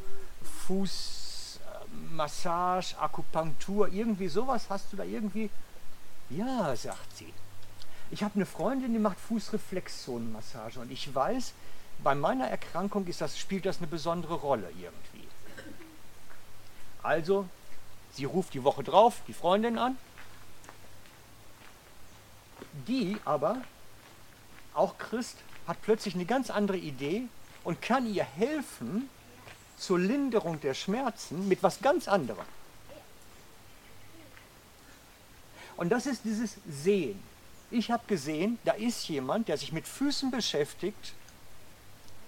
Fußmassage, 0.66 2.98
Akupunktur, 2.98 3.88
irgendwie 3.88 4.28
sowas? 4.28 4.66
Hast 4.70 4.92
du 4.92 4.96
da 4.96 5.04
irgendwie? 5.04 5.50
Ja, 6.30 6.74
sagt 6.74 7.16
sie. 7.16 7.32
Ich 8.10 8.22
habe 8.22 8.36
eine 8.36 8.46
Freundin, 8.46 8.92
die 8.92 8.98
macht 8.98 9.20
Fußreflexzonenmassage 9.20 10.80
und 10.80 10.90
ich 10.90 11.14
weiß, 11.14 11.52
bei 12.02 12.14
meiner 12.14 12.48
Erkrankung 12.48 13.06
ist 13.06 13.20
das, 13.20 13.38
spielt 13.38 13.66
das 13.66 13.78
eine 13.78 13.86
besondere 13.86 14.34
Rolle 14.34 14.70
irgendwie. 14.80 15.28
Also, 17.02 17.46
sie 18.12 18.24
ruft 18.24 18.54
die 18.54 18.64
Woche 18.64 18.82
drauf 18.82 19.20
die 19.28 19.34
Freundin 19.34 19.78
an, 19.78 19.96
die 22.86 23.16
aber 23.24 23.58
auch 24.74 24.98
Christ 24.98 25.36
hat 25.66 25.82
plötzlich 25.82 26.14
eine 26.14 26.24
ganz 26.24 26.50
andere 26.50 26.78
Idee 26.78 27.24
und 27.64 27.82
kann 27.82 28.12
ihr 28.12 28.24
helfen 28.24 29.08
zur 29.76 29.98
Linderung 29.98 30.60
der 30.60 30.74
Schmerzen 30.74 31.48
mit 31.48 31.62
was 31.62 31.80
ganz 31.80 32.08
anderem. 32.08 32.44
Und 35.76 35.90
das 35.90 36.06
ist 36.06 36.24
dieses 36.24 36.56
Sehen. 36.68 37.20
Ich 37.70 37.90
habe 37.90 38.02
gesehen, 38.06 38.58
da 38.64 38.72
ist 38.72 39.08
jemand, 39.08 39.48
der 39.48 39.56
sich 39.56 39.72
mit 39.72 39.86
Füßen 39.86 40.30
beschäftigt 40.30 41.14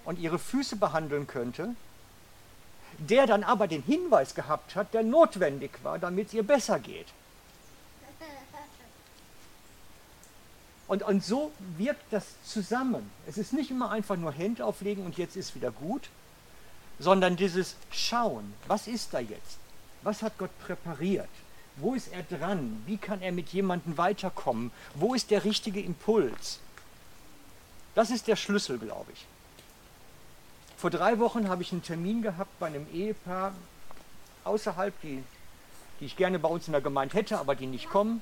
und 0.05 0.19
ihre 0.19 0.39
Füße 0.39 0.77
behandeln 0.77 1.27
könnte, 1.27 1.75
der 2.97 3.27
dann 3.27 3.43
aber 3.43 3.67
den 3.67 3.83
Hinweis 3.83 4.35
gehabt 4.35 4.75
hat, 4.75 4.93
der 4.93 5.03
notwendig 5.03 5.71
war, 5.83 5.99
damit 5.99 6.27
es 6.27 6.33
ihr 6.33 6.43
besser 6.43 6.79
geht. 6.79 7.07
Und, 10.87 11.03
und 11.03 11.23
so 11.23 11.51
wirkt 11.77 12.11
das 12.11 12.25
zusammen. 12.45 13.09
Es 13.27 13.37
ist 13.37 13.53
nicht 13.53 13.71
immer 13.71 13.91
einfach 13.91 14.17
nur 14.17 14.31
Hände 14.31 14.65
auflegen 14.65 15.05
und 15.05 15.17
jetzt 15.17 15.35
ist 15.35 15.55
wieder 15.55 15.71
gut, 15.71 16.09
sondern 16.99 17.35
dieses 17.35 17.75
Schauen, 17.91 18.53
was 18.67 18.87
ist 18.87 19.13
da 19.13 19.19
jetzt? 19.19 19.57
Was 20.03 20.21
hat 20.21 20.37
Gott 20.37 20.51
präpariert? 20.59 21.29
Wo 21.77 21.95
ist 21.95 22.09
er 22.11 22.23
dran? 22.23 22.83
Wie 22.85 22.97
kann 22.97 23.21
er 23.21 23.31
mit 23.31 23.49
jemandem 23.49 23.97
weiterkommen? 23.97 24.71
Wo 24.93 25.13
ist 25.13 25.31
der 25.31 25.43
richtige 25.43 25.81
Impuls? 25.81 26.59
Das 27.95 28.11
ist 28.11 28.27
der 28.27 28.35
Schlüssel, 28.35 28.77
glaube 28.77 29.11
ich. 29.13 29.25
Vor 30.77 30.89
drei 30.89 31.17
Wochen 31.19 31.47
habe 31.47 31.61
ich 31.61 31.71
einen 31.71 31.83
Termin 31.83 32.21
gehabt 32.21 32.59
bei 32.59 32.67
einem 32.67 32.85
Ehepaar 32.93 33.53
außerhalb, 34.43 34.93
die, 35.01 35.23
die 35.99 36.05
ich 36.05 36.17
gerne 36.17 36.39
bei 36.39 36.49
uns 36.49 36.67
in 36.67 36.73
der 36.73 36.81
Gemeinde 36.81 37.15
hätte, 37.15 37.39
aber 37.39 37.55
die 37.55 37.67
nicht 37.67 37.89
kommen. 37.89 38.21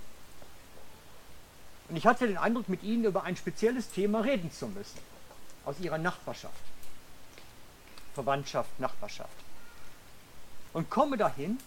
Und 1.91 1.97
ich 1.97 2.05
hatte 2.05 2.25
den 2.25 2.37
Eindruck, 2.37 2.69
mit 2.69 2.83
ihnen 2.83 3.03
über 3.03 3.25
ein 3.25 3.35
spezielles 3.35 3.89
Thema 3.89 4.21
reden 4.21 4.49
zu 4.49 4.65
müssen. 4.69 4.97
Aus 5.65 5.77
ihrer 5.81 5.97
Nachbarschaft. 5.97 6.63
Verwandtschaft, 8.13 8.79
Nachbarschaft. 8.79 9.35
Und 10.71 10.89
komme 10.89 11.17
dahin 11.17 11.59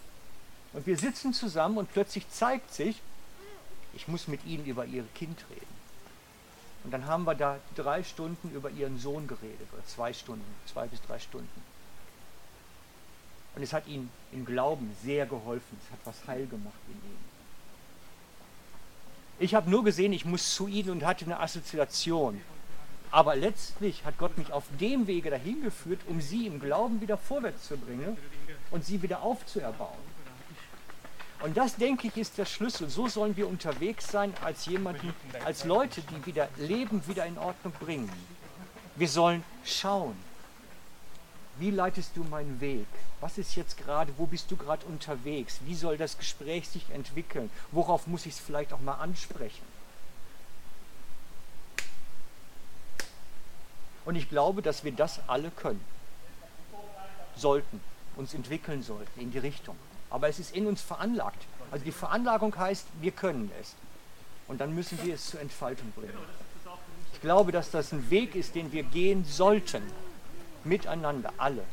und 0.73 0.87
wir 0.87 0.97
sitzen 0.97 1.35
zusammen 1.35 1.77
und 1.77 1.93
plötzlich 1.93 2.27
zeigt 2.31 2.73
sich, 2.73 3.03
ich 3.93 4.09
muss 4.09 4.27
mit 4.27 4.47
ihnen 4.47 4.65
über 4.65 4.87
ihr 4.87 5.05
Kind 5.15 5.45
reden. 5.51 5.75
Und 6.85 6.91
dann 6.93 7.05
haben 7.05 7.25
wir 7.25 7.35
da 7.35 7.59
drei 7.77 8.03
Stunden 8.03 8.51
über 8.55 8.71
ihren 8.71 8.99
Sohn 8.99 9.27
geredet, 9.27 9.69
oder 9.75 9.85
zwei 9.85 10.15
Stunden, 10.15 10.55
zwei 10.65 10.87
bis 10.87 11.03
drei 11.03 11.19
Stunden. 11.19 11.63
Und 13.55 13.63
es 13.63 13.75
hat 13.75 13.87
ihnen 13.87 14.09
im 14.33 14.47
Glauben 14.47 14.97
sehr 15.03 15.27
geholfen, 15.27 15.79
es 15.85 15.93
hat 15.93 16.01
was 16.05 16.27
heil 16.27 16.47
gemacht 16.47 16.81
in 16.89 16.95
ihnen. 16.95 17.34
Ich 19.39 19.55
habe 19.55 19.69
nur 19.71 19.85
gesehen, 19.85 20.13
ich 20.13 20.25
muss 20.25 20.55
zu 20.55 20.69
ihnen 20.69 20.91
und 20.91 21.05
hatte 21.05 21.25
eine 21.25 21.41
Assoziation. 21.41 22.41
Aber 23.11 23.37
letztlich 23.37 24.05
hat 24.05 24.19
Gott 24.19 24.37
mich 24.39 24.53
auf 24.53 24.65
dem 24.81 25.07
Wege 25.07 25.31
dahin 25.31 25.63
geführt, 25.63 26.01
um 26.09 26.21
sie 26.21 26.47
im 26.47 26.61
Glauben 26.61 27.01
wieder 27.01 27.17
vorwärts 27.17 27.69
zu 27.69 27.77
bringen 27.77 28.17
und 28.71 28.85
sie 28.85 29.03
wieder 29.03 29.23
aufzuerbauen. 29.23 30.15
Und 31.43 31.57
das, 31.57 31.77
denke 31.77 32.09
ich, 32.09 32.17
ist 32.17 32.39
der 32.39 32.47
Schlüssel. 32.47 32.89
So 32.89 33.07
sollen 33.07 33.37
wir 33.37 33.47
unterwegs 33.49 34.11
sein 34.11 34.33
als 34.43 34.67
jemanden, 34.67 35.13
als 35.45 35.65
Leute, 35.65 36.01
die 36.01 36.27
wieder 36.27 36.49
Leben 36.57 37.07
wieder 37.07 37.27
in 37.27 37.37
Ordnung 37.37 37.73
bringen. 37.79 38.11
Wir 38.97 39.09
sollen 39.09 39.45
schauen. 39.65 40.17
Wie 41.59 41.71
leitest 41.71 42.17
du 42.17 42.25
meinen 42.25 42.61
Weg? 42.61 42.87
Was 43.21 43.39
ist 43.39 43.55
jetzt 43.55 43.77
gerade, 43.77 44.13
wo 44.17 44.27
bist 44.27 44.51
du 44.51 44.57
gerade 44.57 44.85
unterwegs? 44.87 45.61
Wie 45.65 45.75
soll 45.75 45.97
das 45.97 46.19
Gespräch 46.19 46.69
sich 46.69 46.91
entwickeln? 46.91 47.51
Worauf 47.71 48.07
muss 48.07 48.27
ich 48.27 48.35
es 48.35 48.41
vielleicht 48.41 48.73
auch 48.73 48.81
mal 48.81 48.95
ansprechen? 48.95 49.65
Und 54.05 54.17
ich 54.17 54.29
glaube, 54.29 54.63
dass 54.63 54.85
wir 54.85 54.93
das 54.93 55.21
alle 55.29 55.51
können. 55.51 55.85
Sollten, 57.37 57.81
uns 58.17 58.35
entwickeln 58.35 58.83
sollten 58.83 59.21
in 59.21 59.31
die 59.31 59.39
Richtung. 59.39 59.77
Aber 60.11 60.29
es 60.29 60.39
ist 60.39 60.55
in 60.55 60.67
uns 60.67 60.83
veranlagt. 60.83 61.43
Also 61.71 61.85
die 61.85 61.93
Veranlagung 61.93 62.57
heißt, 62.57 62.87
wir 63.01 63.13
können 63.13 63.51
es. 63.61 63.75
Und 64.47 64.61
dann 64.61 64.75
müssen 64.75 65.03
wir 65.03 65.15
es 65.15 65.27
zur 65.27 65.41
Entfaltung 65.41 65.91
bringen. 65.93 66.19
Ich 67.13 67.21
glaube, 67.21 67.53
dass 67.53 67.71
das 67.71 67.93
ein 67.93 68.11
Weg 68.11 68.35
ist, 68.35 68.55
den 68.55 68.71
wir 68.73 68.83
gehen 68.83 69.25
sollten. 69.25 69.83
Miteinander, 70.65 71.33
alle. 71.37 71.65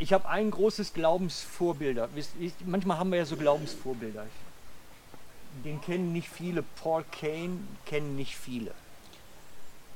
ich 0.00 0.14
habe 0.14 0.28
ein 0.28 0.50
großes 0.50 0.94
Glaubensvorbilder. 0.94 2.08
Manchmal 2.64 2.98
haben 2.98 3.12
wir 3.12 3.18
ja 3.18 3.26
so 3.26 3.36
Glaubensvorbilder. 3.36 4.26
Den 5.62 5.80
kennen 5.82 6.12
nicht 6.12 6.30
viele. 6.30 6.62
Paul 6.62 7.04
Kane 7.12 7.58
kennen 7.84 8.16
nicht 8.16 8.36
viele. 8.36 8.72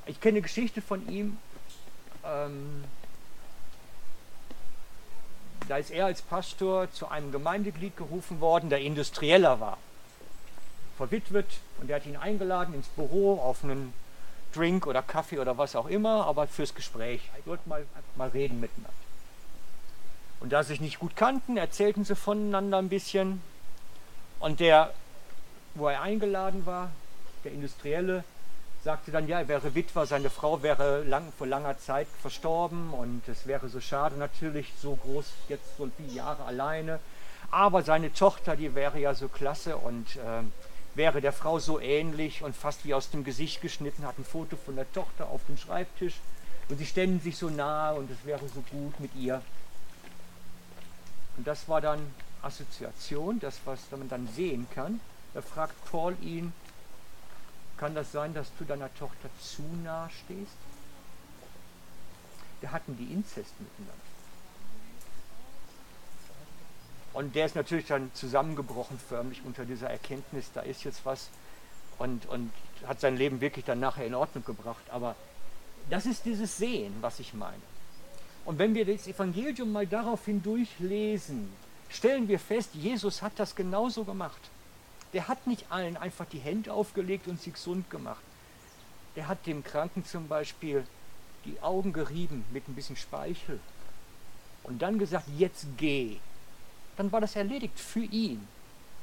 Ich 0.04 0.20
kenne 0.20 0.34
eine 0.34 0.42
Geschichte 0.42 0.82
von 0.82 1.08
ihm. 1.08 1.38
Ähm, 2.22 2.84
da 5.68 5.78
ist 5.78 5.90
er 5.90 6.04
als 6.04 6.20
Pastor 6.20 6.92
zu 6.92 7.08
einem 7.08 7.32
Gemeindeglied 7.32 7.96
gerufen 7.96 8.42
worden, 8.42 8.68
der 8.68 8.80
Industrieller 8.80 9.58
war. 9.58 9.78
Verwitwet 10.98 11.46
und 11.80 11.88
er 11.88 11.96
hat 11.96 12.06
ihn 12.06 12.16
eingeladen 12.16 12.74
ins 12.74 12.88
Büro 12.88 13.40
auf 13.40 13.64
einen 13.64 13.94
Drink 14.54 14.86
oder 14.86 15.02
Kaffee 15.02 15.38
oder 15.38 15.58
was 15.58 15.76
auch 15.76 15.86
immer, 15.86 16.26
aber 16.26 16.46
fürs 16.46 16.74
Gespräch. 16.74 17.20
Ich 17.38 17.46
wollte 17.46 17.68
mal, 17.68 17.84
mal 18.16 18.28
reden 18.28 18.60
miteinander. 18.60 18.92
Und 20.40 20.52
da 20.52 20.62
sie 20.62 20.68
sich 20.68 20.80
nicht 20.80 20.98
gut 20.98 21.16
kannten, 21.16 21.56
erzählten 21.56 22.04
sie 22.04 22.14
voneinander 22.14 22.78
ein 22.78 22.88
bisschen. 22.88 23.42
Und 24.40 24.60
der, 24.60 24.92
wo 25.74 25.88
er 25.88 26.02
eingeladen 26.02 26.66
war, 26.66 26.90
der 27.44 27.52
Industrielle, 27.52 28.24
sagte 28.84 29.10
dann, 29.10 29.26
ja, 29.26 29.40
er 29.40 29.48
wäre 29.48 29.74
Witwer, 29.74 30.04
seine 30.04 30.28
Frau 30.28 30.62
wäre 30.62 31.02
lang, 31.04 31.32
vor 31.38 31.46
langer 31.46 31.78
Zeit 31.78 32.06
verstorben 32.20 32.92
und 32.92 33.26
es 33.28 33.46
wäre 33.46 33.70
so 33.70 33.80
schade 33.80 34.16
natürlich, 34.16 34.74
so 34.78 34.96
groß, 34.96 35.24
jetzt 35.48 35.78
so 35.78 35.88
viele 35.96 36.12
Jahre 36.12 36.44
alleine. 36.44 37.00
Aber 37.50 37.82
seine 37.82 38.12
Tochter, 38.12 38.56
die 38.56 38.74
wäre 38.74 39.00
ja 39.00 39.14
so 39.14 39.28
klasse 39.28 39.78
und 39.78 40.16
äh, 40.16 40.42
wäre 40.94 41.20
der 41.20 41.32
Frau 41.32 41.58
so 41.58 41.80
ähnlich 41.80 42.42
und 42.42 42.54
fast 42.56 42.84
wie 42.84 42.94
aus 42.94 43.10
dem 43.10 43.24
Gesicht 43.24 43.60
geschnitten, 43.60 44.06
hat 44.06 44.18
ein 44.18 44.24
Foto 44.24 44.56
von 44.56 44.76
der 44.76 44.90
Tochter 44.92 45.28
auf 45.28 45.44
dem 45.46 45.56
Schreibtisch 45.56 46.14
und 46.68 46.78
sie 46.78 46.86
ständen 46.86 47.20
sich 47.20 47.36
so 47.36 47.50
nahe 47.50 47.96
und 47.96 48.10
es 48.10 48.24
wäre 48.24 48.46
so 48.48 48.62
gut 48.70 48.98
mit 49.00 49.14
ihr. 49.16 49.42
Und 51.36 51.46
das 51.46 51.68
war 51.68 51.80
dann 51.80 52.14
Assoziation, 52.42 53.40
das, 53.40 53.60
was 53.64 53.80
man 53.90 54.08
dann 54.08 54.28
sehen 54.28 54.66
kann. 54.74 55.00
Da 55.32 55.42
fragt 55.42 55.74
Paul 55.90 56.16
ihn, 56.20 56.52
kann 57.76 57.94
das 57.94 58.12
sein, 58.12 58.34
dass 58.34 58.46
du 58.58 58.64
deiner 58.64 58.92
Tochter 58.94 59.28
zu 59.40 59.62
nahe 59.82 60.08
stehst? 60.10 60.56
Da 62.60 62.70
hatten 62.70 62.96
die 62.96 63.12
Inzest 63.12 63.52
miteinander. 63.58 64.13
Und 67.14 67.36
der 67.36 67.46
ist 67.46 67.54
natürlich 67.54 67.86
dann 67.86 68.10
zusammengebrochen 68.12 68.98
förmlich 68.98 69.40
unter 69.44 69.64
dieser 69.64 69.88
Erkenntnis, 69.88 70.50
da 70.52 70.60
ist 70.60 70.82
jetzt 70.82 71.06
was 71.06 71.30
und, 71.98 72.26
und 72.26 72.50
hat 72.86 73.00
sein 73.00 73.16
Leben 73.16 73.40
wirklich 73.40 73.64
dann 73.64 73.78
nachher 73.78 74.04
in 74.04 74.16
Ordnung 74.16 74.44
gebracht. 74.44 74.82
Aber 74.90 75.14
das 75.88 76.06
ist 76.06 76.24
dieses 76.24 76.58
Sehen, 76.58 76.92
was 77.00 77.20
ich 77.20 77.32
meine. 77.32 77.62
Und 78.44 78.58
wenn 78.58 78.74
wir 78.74 78.84
das 78.84 79.06
Evangelium 79.06 79.70
mal 79.72 79.86
daraufhin 79.86 80.42
durchlesen, 80.42 81.50
stellen 81.88 82.26
wir 82.26 82.40
fest, 82.40 82.70
Jesus 82.74 83.22
hat 83.22 83.32
das 83.36 83.54
genauso 83.54 84.04
gemacht. 84.04 84.50
Der 85.12 85.28
hat 85.28 85.46
nicht 85.46 85.70
allen 85.70 85.96
einfach 85.96 86.26
die 86.26 86.40
Hände 86.40 86.72
aufgelegt 86.72 87.28
und 87.28 87.40
sie 87.40 87.52
gesund 87.52 87.88
gemacht. 87.90 88.22
Der 89.14 89.28
hat 89.28 89.46
dem 89.46 89.62
Kranken 89.62 90.04
zum 90.04 90.26
Beispiel 90.26 90.84
die 91.44 91.62
Augen 91.62 91.92
gerieben 91.92 92.44
mit 92.52 92.68
ein 92.68 92.74
bisschen 92.74 92.96
Speichel 92.96 93.60
und 94.64 94.82
dann 94.82 94.98
gesagt, 94.98 95.28
jetzt 95.38 95.66
geh 95.76 96.18
dann 96.96 97.12
war 97.12 97.20
das 97.20 97.36
erledigt 97.36 97.78
für 97.78 98.04
ihn. 98.04 98.46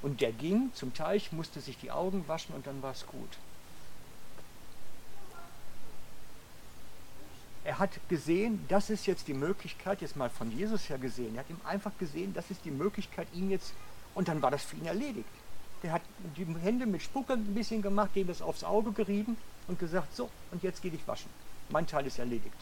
Und 0.02 0.22
der 0.22 0.32
ging 0.32 0.72
zum 0.74 0.94
Teich, 0.94 1.32
musste 1.32 1.60
sich 1.62 1.78
die 1.78 1.92
Augen 1.92 2.28
waschen 2.28 2.56
und 2.56 2.66
dann 2.66 2.82
war 2.82 2.92
es 2.92 3.06
gut. 3.06 3.38
Er 7.64 7.78
hat 7.78 7.92
gesehen, 8.10 8.66
das 8.70 8.90
ist 8.90 9.06
jetzt 9.06 9.28
die 9.28 9.36
Möglichkeit, 9.36 10.02
jetzt 10.02 10.16
mal 10.16 10.32
von 10.32 10.52
Jesus 10.52 10.90
her 10.90 10.98
gesehen, 10.98 11.36
er 11.36 11.42
hat 11.42 11.50
ihm 11.50 11.62
einfach 11.64 11.92
gesehen, 12.00 12.34
das 12.34 12.50
ist 12.50 12.66
die 12.66 12.72
Möglichkeit, 12.72 13.28
ihn 13.34 13.52
jetzt, 13.52 13.74
und 14.16 14.28
dann 14.28 14.42
war 14.42 14.50
das 14.50 14.64
für 14.64 14.78
ihn 14.78 14.88
erledigt. 14.88 15.30
Der 15.84 15.92
hat 15.92 16.02
die 16.36 16.46
Hände 16.46 16.88
mit 16.88 17.04
Spucke 17.04 17.34
ein 17.34 17.54
bisschen 17.54 17.84
gemacht, 17.84 18.16
dem 18.16 18.28
das 18.28 18.42
aufs 18.42 18.64
Auge 18.64 18.92
gerieben 18.92 19.38
und 19.68 19.78
gesagt, 19.78 20.16
so, 20.16 20.30
und 20.52 20.64
jetzt 20.64 20.82
geh 20.82 20.90
dich 20.90 21.08
waschen. 21.08 21.30
Mein 21.70 21.86
Teil 21.86 22.06
ist 22.08 22.18
erledigt. 22.18 22.58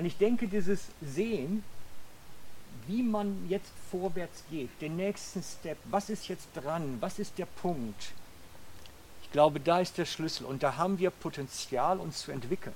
Und 0.00 0.06
ich 0.06 0.16
denke, 0.16 0.48
dieses 0.48 0.86
Sehen, 1.02 1.62
wie 2.86 3.02
man 3.02 3.46
jetzt 3.50 3.70
vorwärts 3.90 4.44
geht, 4.50 4.70
den 4.80 4.96
nächsten 4.96 5.42
Step, 5.42 5.76
was 5.90 6.08
ist 6.08 6.26
jetzt 6.28 6.48
dran, 6.54 6.96
was 7.00 7.18
ist 7.18 7.36
der 7.36 7.44
Punkt, 7.44 8.12
ich 9.22 9.30
glaube, 9.30 9.60
da 9.60 9.78
ist 9.78 9.98
der 9.98 10.06
Schlüssel 10.06 10.46
und 10.46 10.62
da 10.62 10.78
haben 10.78 10.98
wir 10.98 11.10
Potenzial, 11.10 12.00
uns 12.00 12.22
zu 12.22 12.32
entwickeln. 12.32 12.74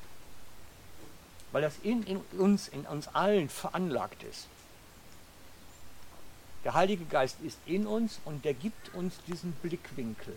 Weil 1.51 1.63
das 1.63 1.73
in, 1.83 2.03
in 2.03 2.19
uns, 2.39 2.69
in 2.69 2.85
uns 2.85 3.09
allen 3.09 3.49
veranlagt 3.49 4.23
ist. 4.25 4.47
Der 6.63 6.75
Heilige 6.75 7.07
Geist 7.07 7.39
ist 7.43 7.57
in 7.65 7.87
uns 7.87 8.21
und 8.27 8.45
der 8.45 8.53
gibt 8.53 8.95
uns 8.95 9.15
diesen 9.27 9.53
Blickwinkel. 9.63 10.37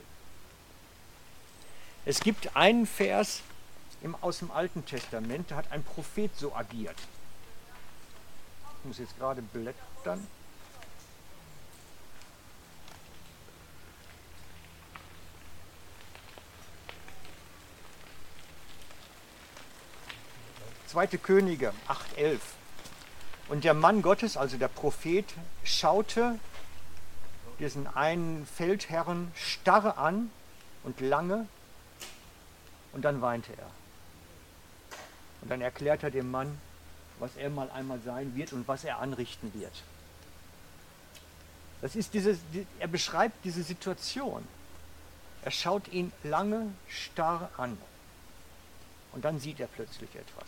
Es 2.06 2.22
gibt 2.22 2.56
einen 2.56 2.86
Vers, 2.86 3.42
im, 4.02 4.16
aus 4.22 4.40
dem 4.40 4.52
Alten 4.52 4.86
Testament, 4.86 5.52
da 5.52 5.56
hat 5.56 5.72
ein 5.72 5.84
Prophet 5.84 6.36
so 6.38 6.56
agiert. 6.56 6.98
Ich 8.80 8.86
muss 8.86 9.00
jetzt 9.00 9.18
gerade 9.18 9.42
blättern. 9.42 10.26
Zweite 20.88 21.18
Könige 21.18 21.74
8,11. 21.88 22.40
Und 23.50 23.64
der 23.64 23.74
Mann 23.74 24.02
Gottes, 24.02 24.38
also 24.38 24.58
der 24.58 24.68
Prophet, 24.68 25.26
schaute 25.64 26.40
diesen 27.60 27.88
einen 27.88 28.46
Feldherrn 28.46 29.32
starre 29.36 29.98
an 29.98 30.32
und 30.84 31.02
lange 31.02 31.48
und 32.94 33.04
dann 33.04 33.22
weinte 33.22 33.52
er. 33.54 33.77
Und 35.48 35.52
dann 35.52 35.62
erklärt 35.62 36.04
er 36.04 36.12
dem 36.12 36.30
Mann, 36.30 36.60
was 37.20 37.38
er 37.38 37.50
mal 37.50 37.72
einmal 37.72 38.02
sein 38.04 38.36
wird 38.36 38.52
und 38.52 38.68
was 38.68 38.84
er 38.84 39.00
anrichten 39.00 39.54
wird. 39.54 39.72
Das 41.80 41.96
ist 41.96 42.14
diese, 42.14 42.38
er 42.80 42.90
beschreibt 42.90 43.46
diese 43.46 43.64
Situation. 43.64 44.46
Er 45.44 45.52
schaut 45.52 45.88
ihn 45.88 46.12
lange 46.24 46.74
starr 46.90 47.50
an. 47.56 47.78
Und 49.14 49.24
dann 49.24 49.40
sieht 49.40 49.62
er 49.62 49.68
plötzlich 49.68 50.14
etwas. 50.16 50.48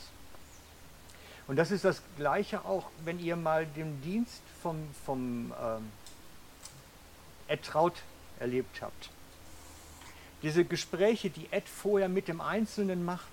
Und 1.47 1.55
das 1.55 1.71
ist 1.71 1.85
das 1.85 2.01
Gleiche 2.17 2.65
auch, 2.65 2.89
wenn 3.05 3.19
ihr 3.19 3.37
mal 3.37 3.65
den 3.67 4.01
Dienst 4.01 4.41
vom, 4.61 4.85
vom 5.05 5.53
ähm, 5.63 5.89
Ed 7.47 7.63
Traut 7.63 8.03
erlebt 8.37 8.81
habt. 8.81 9.11
Diese 10.41 10.65
Gespräche, 10.65 11.29
die 11.29 11.47
Ed 11.51 11.69
vorher 11.69 12.09
mit 12.09 12.27
dem 12.27 12.41
Einzelnen 12.41 13.05
macht, 13.05 13.31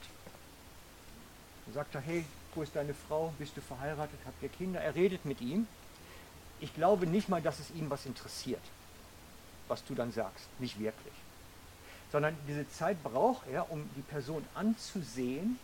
dann 1.67 1.75
sagt 1.75 1.95
er, 1.95 2.01
hey, 2.01 2.25
wo 2.55 2.63
ist 2.63 2.75
deine 2.75 2.95
Frau? 2.95 3.33
Bist 3.39 3.57
du 3.57 3.61
verheiratet? 3.61 4.19
Habt 4.25 4.43
ihr 4.43 4.49
Kinder? 4.49 4.81
Er 4.81 4.95
redet 4.95 5.25
mit 5.25 5.41
ihm. 5.41 5.67
Ich 6.61 6.75
glaube 6.75 7.07
nicht 7.07 7.29
mal, 7.29 7.43
dass 7.43 7.59
es 7.59 7.71
ihm 7.73 7.91
was 7.91 8.07
interessiert, 8.07 8.63
was 9.69 9.85
du 9.85 9.95
dann 9.95 10.13
sagst. 10.13 10.49
Nicht 10.59 10.79
wirklich. 10.79 11.13
Sondern 12.13 12.37
diese 12.49 12.69
Zeit 12.71 13.03
braucht 13.03 13.47
er, 13.49 13.71
um 13.71 13.89
die 13.97 14.03
Person 14.03 14.45
anzusehen 14.55 15.59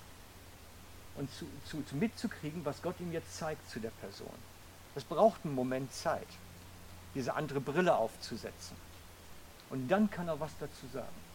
und 1.14 1.32
zu, 1.32 1.46
zu, 1.64 1.82
zu 1.84 1.96
mitzukriegen, 1.96 2.64
was 2.64 2.82
Gott 2.82 2.96
ihm 3.00 3.12
jetzt 3.12 3.36
zeigt 3.36 3.70
zu 3.70 3.80
der 3.80 3.90
Person. 3.90 4.34
Das 4.94 5.04
braucht 5.04 5.44
einen 5.44 5.54
Moment 5.54 5.92
Zeit, 5.94 6.26
diese 7.14 7.34
andere 7.34 7.60
Brille 7.60 7.94
aufzusetzen. 7.94 8.76
Und 9.70 9.88
dann 9.88 10.10
kann 10.10 10.28
er 10.28 10.38
was 10.40 10.52
dazu 10.58 10.86
sagen. 10.92 11.31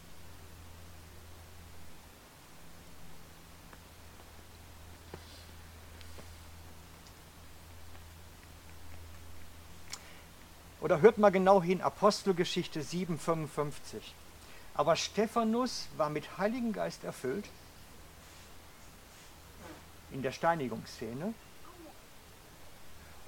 Oder 10.88 11.02
hört 11.02 11.18
mal 11.18 11.28
genau 11.28 11.62
hin, 11.62 11.82
Apostelgeschichte 11.82 12.80
7,55. 12.80 14.00
Aber 14.72 14.96
Stephanus 14.96 15.86
war 15.98 16.08
mit 16.08 16.38
Heiligen 16.38 16.72
Geist 16.72 17.04
erfüllt 17.04 17.44
in 20.12 20.22
der 20.22 20.32
Steinigungsszene 20.32 21.34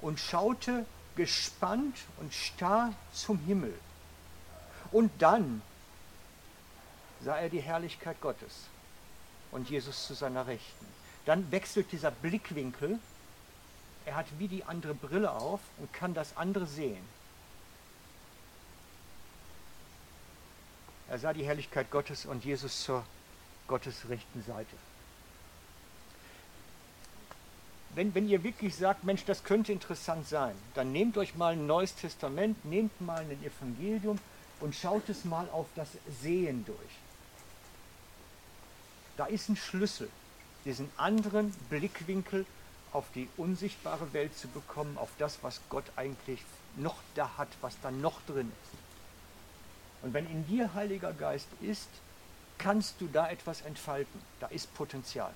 und 0.01 0.19
schaute 0.19 0.87
gespannt 1.15 1.95
und 2.19 2.33
starr 2.33 2.93
zum 3.13 3.37
Himmel. 3.45 3.77
Und 4.91 5.11
dann 5.19 5.61
sah 7.23 7.37
er 7.37 7.49
die 7.49 7.61
Herrlichkeit 7.61 8.19
Gottes 8.21 8.69
und 9.51 9.69
Jesus 9.69 10.07
zu 10.07 10.15
seiner 10.15 10.47
Rechten. 10.47 10.87
Dann 11.27 11.51
wechselt 11.51 11.91
dieser 11.91 12.09
Blickwinkel. 12.09 12.97
Er 14.07 14.15
hat 14.15 14.25
wie 14.39 14.47
die 14.47 14.63
andere 14.63 14.95
Brille 14.95 15.31
auf 15.31 15.59
und 15.77 15.93
kann 15.93 16.15
das 16.15 16.35
andere 16.37 16.65
sehen. 16.65 17.20
Er 21.11 21.19
sah 21.19 21.33
die 21.33 21.43
Herrlichkeit 21.43 21.91
Gottes 21.91 22.25
und 22.25 22.45
Jesus 22.45 22.85
zur 22.85 23.03
Gottes 23.67 24.07
rechten 24.07 24.41
Seite. 24.43 24.73
Wenn, 27.93 28.15
wenn 28.15 28.29
ihr 28.29 28.41
wirklich 28.45 28.77
sagt, 28.77 29.03
Mensch, 29.03 29.25
das 29.25 29.43
könnte 29.43 29.73
interessant 29.73 30.25
sein, 30.29 30.55
dann 30.73 30.93
nehmt 30.93 31.17
euch 31.17 31.35
mal 31.35 31.51
ein 31.51 31.67
neues 31.67 31.95
Testament, 31.95 32.63
nehmt 32.63 33.01
mal 33.01 33.19
ein 33.19 33.43
Evangelium 33.43 34.19
und 34.61 34.73
schaut 34.73 35.09
es 35.09 35.25
mal 35.25 35.49
auf 35.49 35.67
das 35.75 35.89
Sehen 36.21 36.63
durch. 36.65 36.77
Da 39.17 39.25
ist 39.25 39.49
ein 39.49 39.57
Schlüssel, 39.57 40.09
diesen 40.63 40.89
anderen 40.95 41.51
Blickwinkel 41.69 42.45
auf 42.93 43.07
die 43.13 43.27
unsichtbare 43.35 44.13
Welt 44.13 44.37
zu 44.37 44.47
bekommen, 44.47 44.97
auf 44.97 45.09
das, 45.17 45.39
was 45.41 45.59
Gott 45.67 45.91
eigentlich 45.97 46.39
noch 46.77 46.95
da 47.15 47.37
hat, 47.37 47.49
was 47.59 47.75
da 47.81 47.91
noch 47.91 48.21
drin 48.27 48.49
ist. 48.63 48.80
Und 50.01 50.13
wenn 50.13 50.29
in 50.29 50.47
dir 50.47 50.73
Heiliger 50.73 51.13
Geist 51.13 51.47
ist, 51.61 51.89
kannst 52.57 52.99
du 52.99 53.07
da 53.07 53.29
etwas 53.29 53.61
entfalten. 53.61 54.21
Da 54.39 54.47
ist 54.47 54.73
Potenzial. 54.73 55.33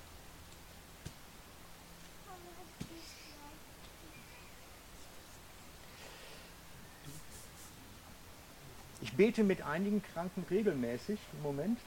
Ich 9.02 9.12
bete 9.12 9.44
mit 9.44 9.62
einigen 9.62 10.02
Kranken 10.02 10.44
regelmäßig 10.50 11.18
im 11.32 11.42
Moment, 11.42 11.78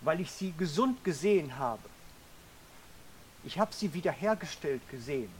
weil 0.00 0.20
ich 0.20 0.30
sie 0.30 0.52
gesund 0.56 1.04
gesehen 1.04 1.58
habe. 1.58 1.82
Ich 3.44 3.58
habe 3.58 3.72
sie 3.72 3.92
wiederhergestellt 3.92 4.82
gesehen. 4.90 5.30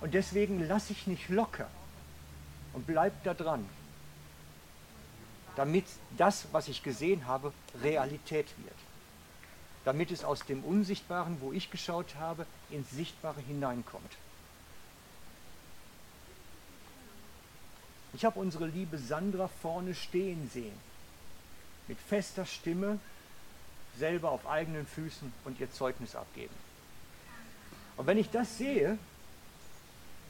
Und 0.00 0.14
deswegen 0.14 0.66
lasse 0.66 0.92
ich 0.92 1.06
nicht 1.06 1.28
locker 1.28 1.68
und 2.72 2.86
bleibt 2.86 3.26
da 3.26 3.34
dran, 3.34 3.68
damit 5.56 5.86
das, 6.16 6.46
was 6.52 6.68
ich 6.68 6.82
gesehen 6.82 7.26
habe, 7.26 7.52
Realität 7.82 8.46
wird. 8.58 8.74
Damit 9.84 10.10
es 10.10 10.24
aus 10.24 10.44
dem 10.44 10.62
Unsichtbaren, 10.64 11.40
wo 11.40 11.52
ich 11.52 11.70
geschaut 11.70 12.14
habe, 12.16 12.46
ins 12.70 12.90
Sichtbare 12.90 13.40
hineinkommt. 13.40 14.16
Ich 18.14 18.24
habe 18.24 18.38
unsere 18.40 18.66
liebe 18.66 18.98
Sandra 18.98 19.48
vorne 19.48 19.94
stehen 19.94 20.50
sehen, 20.52 20.78
mit 21.86 21.98
fester 21.98 22.46
Stimme, 22.46 22.98
selber 23.96 24.30
auf 24.30 24.46
eigenen 24.46 24.86
Füßen 24.86 25.32
und 25.44 25.60
ihr 25.60 25.70
Zeugnis 25.72 26.14
abgeben. 26.14 26.54
Und 27.96 28.06
wenn 28.06 28.18
ich 28.18 28.30
das 28.30 28.58
sehe, 28.58 28.98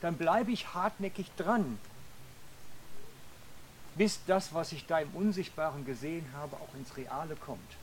dann 0.01 0.17
bleibe 0.17 0.51
ich 0.51 0.75
hartnäckig 0.75 1.31
dran, 1.37 1.79
bis 3.99 4.21
das, 4.27 4.55
was 4.55 4.71
ich 4.73 4.87
da 4.87 5.01
im 5.01 5.11
Unsichtbaren 5.11 5.85
gesehen 5.85 6.25
habe, 6.35 6.57
auch 6.57 6.75
ins 6.75 6.97
Reale 6.97 7.35
kommt. 7.35 7.77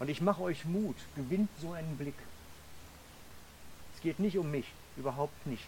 Und 0.00 0.10
ich 0.10 0.20
mache 0.20 0.42
euch 0.42 0.64
Mut, 0.64 0.96
gewinnt 1.14 1.48
so 1.60 1.70
einen 1.72 1.96
Blick. 1.96 2.16
Es 3.94 4.02
geht 4.02 4.18
nicht 4.18 4.36
um 4.36 4.50
mich, 4.50 4.66
überhaupt 4.96 5.46
nicht. 5.46 5.64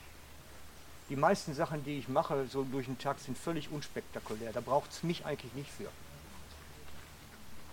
Die 1.08 1.16
meisten 1.16 1.54
Sachen, 1.54 1.84
die 1.84 1.98
ich 1.98 2.08
mache, 2.08 2.48
so 2.48 2.64
durch 2.64 2.86
den 2.86 2.98
Tag, 2.98 3.20
sind 3.20 3.38
völlig 3.38 3.70
unspektakulär. 3.70 4.52
Da 4.52 4.60
braucht 4.60 4.90
es 4.90 5.04
mich 5.04 5.24
eigentlich 5.24 5.52
nicht 5.54 5.70
für. 5.70 5.88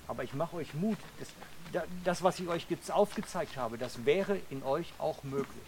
Aber 0.08 0.24
ich 0.24 0.34
mache 0.34 0.58
euch 0.58 0.74
Mut. 0.76 1.00
Das, 1.72 1.84
das, 2.04 2.22
was 2.22 2.40
ich 2.40 2.48
euch 2.48 2.68
jetzt 2.70 2.92
aufgezeigt 2.92 3.58
habe, 3.58 3.80
das 3.80 4.06
wäre 4.06 4.40
in 4.52 4.62
euch 4.62 4.94
auch 5.00 5.24
möglich. 5.24 5.66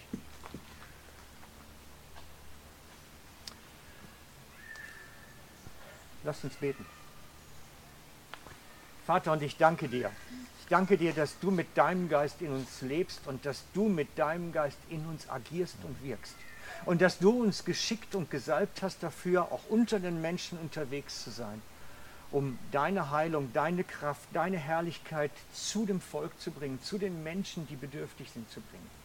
Lasst 6.24 6.44
uns 6.44 6.56
beten. 6.56 6.86
Vater, 9.06 9.34
und 9.34 9.42
ich 9.42 9.58
danke 9.58 9.90
dir. 9.90 10.10
Ich 10.62 10.68
danke 10.70 10.98
dir, 10.98 11.14
dass 11.14 11.38
du 11.40 11.52
mit 11.52 11.78
deinem 11.78 12.08
Geist 12.08 12.42
in 12.42 12.52
uns 12.52 12.82
lebst 12.82 13.28
und 13.28 13.46
dass 13.46 13.64
du 13.74 13.90
mit 13.90 14.18
deinem 14.18 14.54
Geist 14.54 14.78
in 14.90 15.06
uns 15.06 15.30
agierst 15.30 15.76
und 15.84 16.02
wirkst. 16.04 16.36
Und 16.86 17.02
dass 17.02 17.20
du 17.20 17.44
uns 17.44 17.66
geschickt 17.66 18.16
und 18.16 18.32
gesalbt 18.32 18.82
hast 18.82 19.04
dafür, 19.04 19.52
auch 19.52 19.62
unter 19.70 20.00
den 20.00 20.22
Menschen 20.22 20.58
unterwegs 20.58 21.24
zu 21.24 21.32
sein, 21.32 21.62
um 22.32 22.58
deine 22.72 23.12
Heilung, 23.12 23.52
deine 23.54 23.84
Kraft, 23.84 24.28
deine 24.32 24.58
Herrlichkeit 24.58 25.32
zu 25.54 25.86
dem 25.86 26.00
Volk 26.00 26.40
zu 26.40 26.52
bringen, 26.52 26.82
zu 26.82 26.98
den 26.98 27.24
Menschen, 27.24 27.68
die 27.68 27.76
bedürftig 27.76 28.32
sind, 28.32 28.50
zu 28.50 28.62
bringen. 28.62 29.03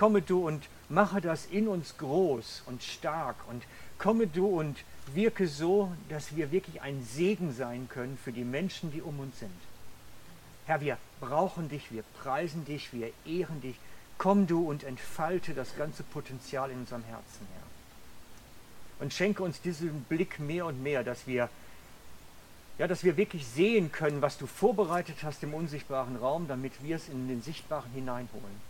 Komme 0.00 0.22
du 0.22 0.48
und 0.48 0.66
mache 0.88 1.20
das 1.20 1.44
in 1.44 1.68
uns 1.68 1.98
groß 1.98 2.62
und 2.64 2.82
stark 2.82 3.36
und 3.50 3.62
komme 3.98 4.26
du 4.26 4.46
und 4.46 4.78
wirke 5.12 5.46
so, 5.46 5.92
dass 6.08 6.34
wir 6.34 6.52
wirklich 6.52 6.80
ein 6.80 7.04
Segen 7.04 7.52
sein 7.52 7.86
können 7.86 8.16
für 8.16 8.32
die 8.32 8.44
Menschen, 8.44 8.90
die 8.92 9.02
um 9.02 9.20
uns 9.20 9.38
sind. 9.40 9.52
Herr, 10.64 10.80
wir 10.80 10.96
brauchen 11.20 11.68
dich, 11.68 11.92
wir 11.92 12.02
preisen 12.22 12.64
dich, 12.64 12.94
wir 12.94 13.12
ehren 13.26 13.60
dich. 13.60 13.76
Komm 14.16 14.46
du 14.46 14.70
und 14.70 14.84
entfalte 14.84 15.52
das 15.52 15.76
ganze 15.76 16.02
Potenzial 16.02 16.70
in 16.70 16.78
unserem 16.78 17.04
Herzen, 17.04 17.46
Herr. 17.52 19.04
Und 19.04 19.12
schenke 19.12 19.42
uns 19.42 19.60
diesen 19.60 20.04
Blick 20.04 20.40
mehr 20.40 20.64
und 20.64 20.82
mehr, 20.82 21.04
dass 21.04 21.26
wir, 21.26 21.50
ja, 22.78 22.88
dass 22.88 23.04
wir 23.04 23.18
wirklich 23.18 23.46
sehen 23.46 23.92
können, 23.92 24.22
was 24.22 24.38
du 24.38 24.46
vorbereitet 24.46 25.16
hast 25.24 25.42
im 25.42 25.52
unsichtbaren 25.52 26.16
Raum, 26.16 26.48
damit 26.48 26.82
wir 26.82 26.96
es 26.96 27.10
in 27.10 27.28
den 27.28 27.42
sichtbaren 27.42 27.90
hineinholen. 27.92 28.69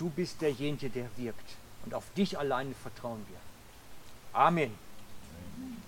Du 0.00 0.08
bist 0.08 0.40
derjenige, 0.40 0.88
der 0.88 1.10
wirkt. 1.18 1.56
Und 1.84 1.92
auf 1.92 2.10
dich 2.14 2.38
allein 2.38 2.74
vertrauen 2.74 3.22
wir. 3.28 3.36
Amen. 4.32 4.72
Amen. 5.58 5.79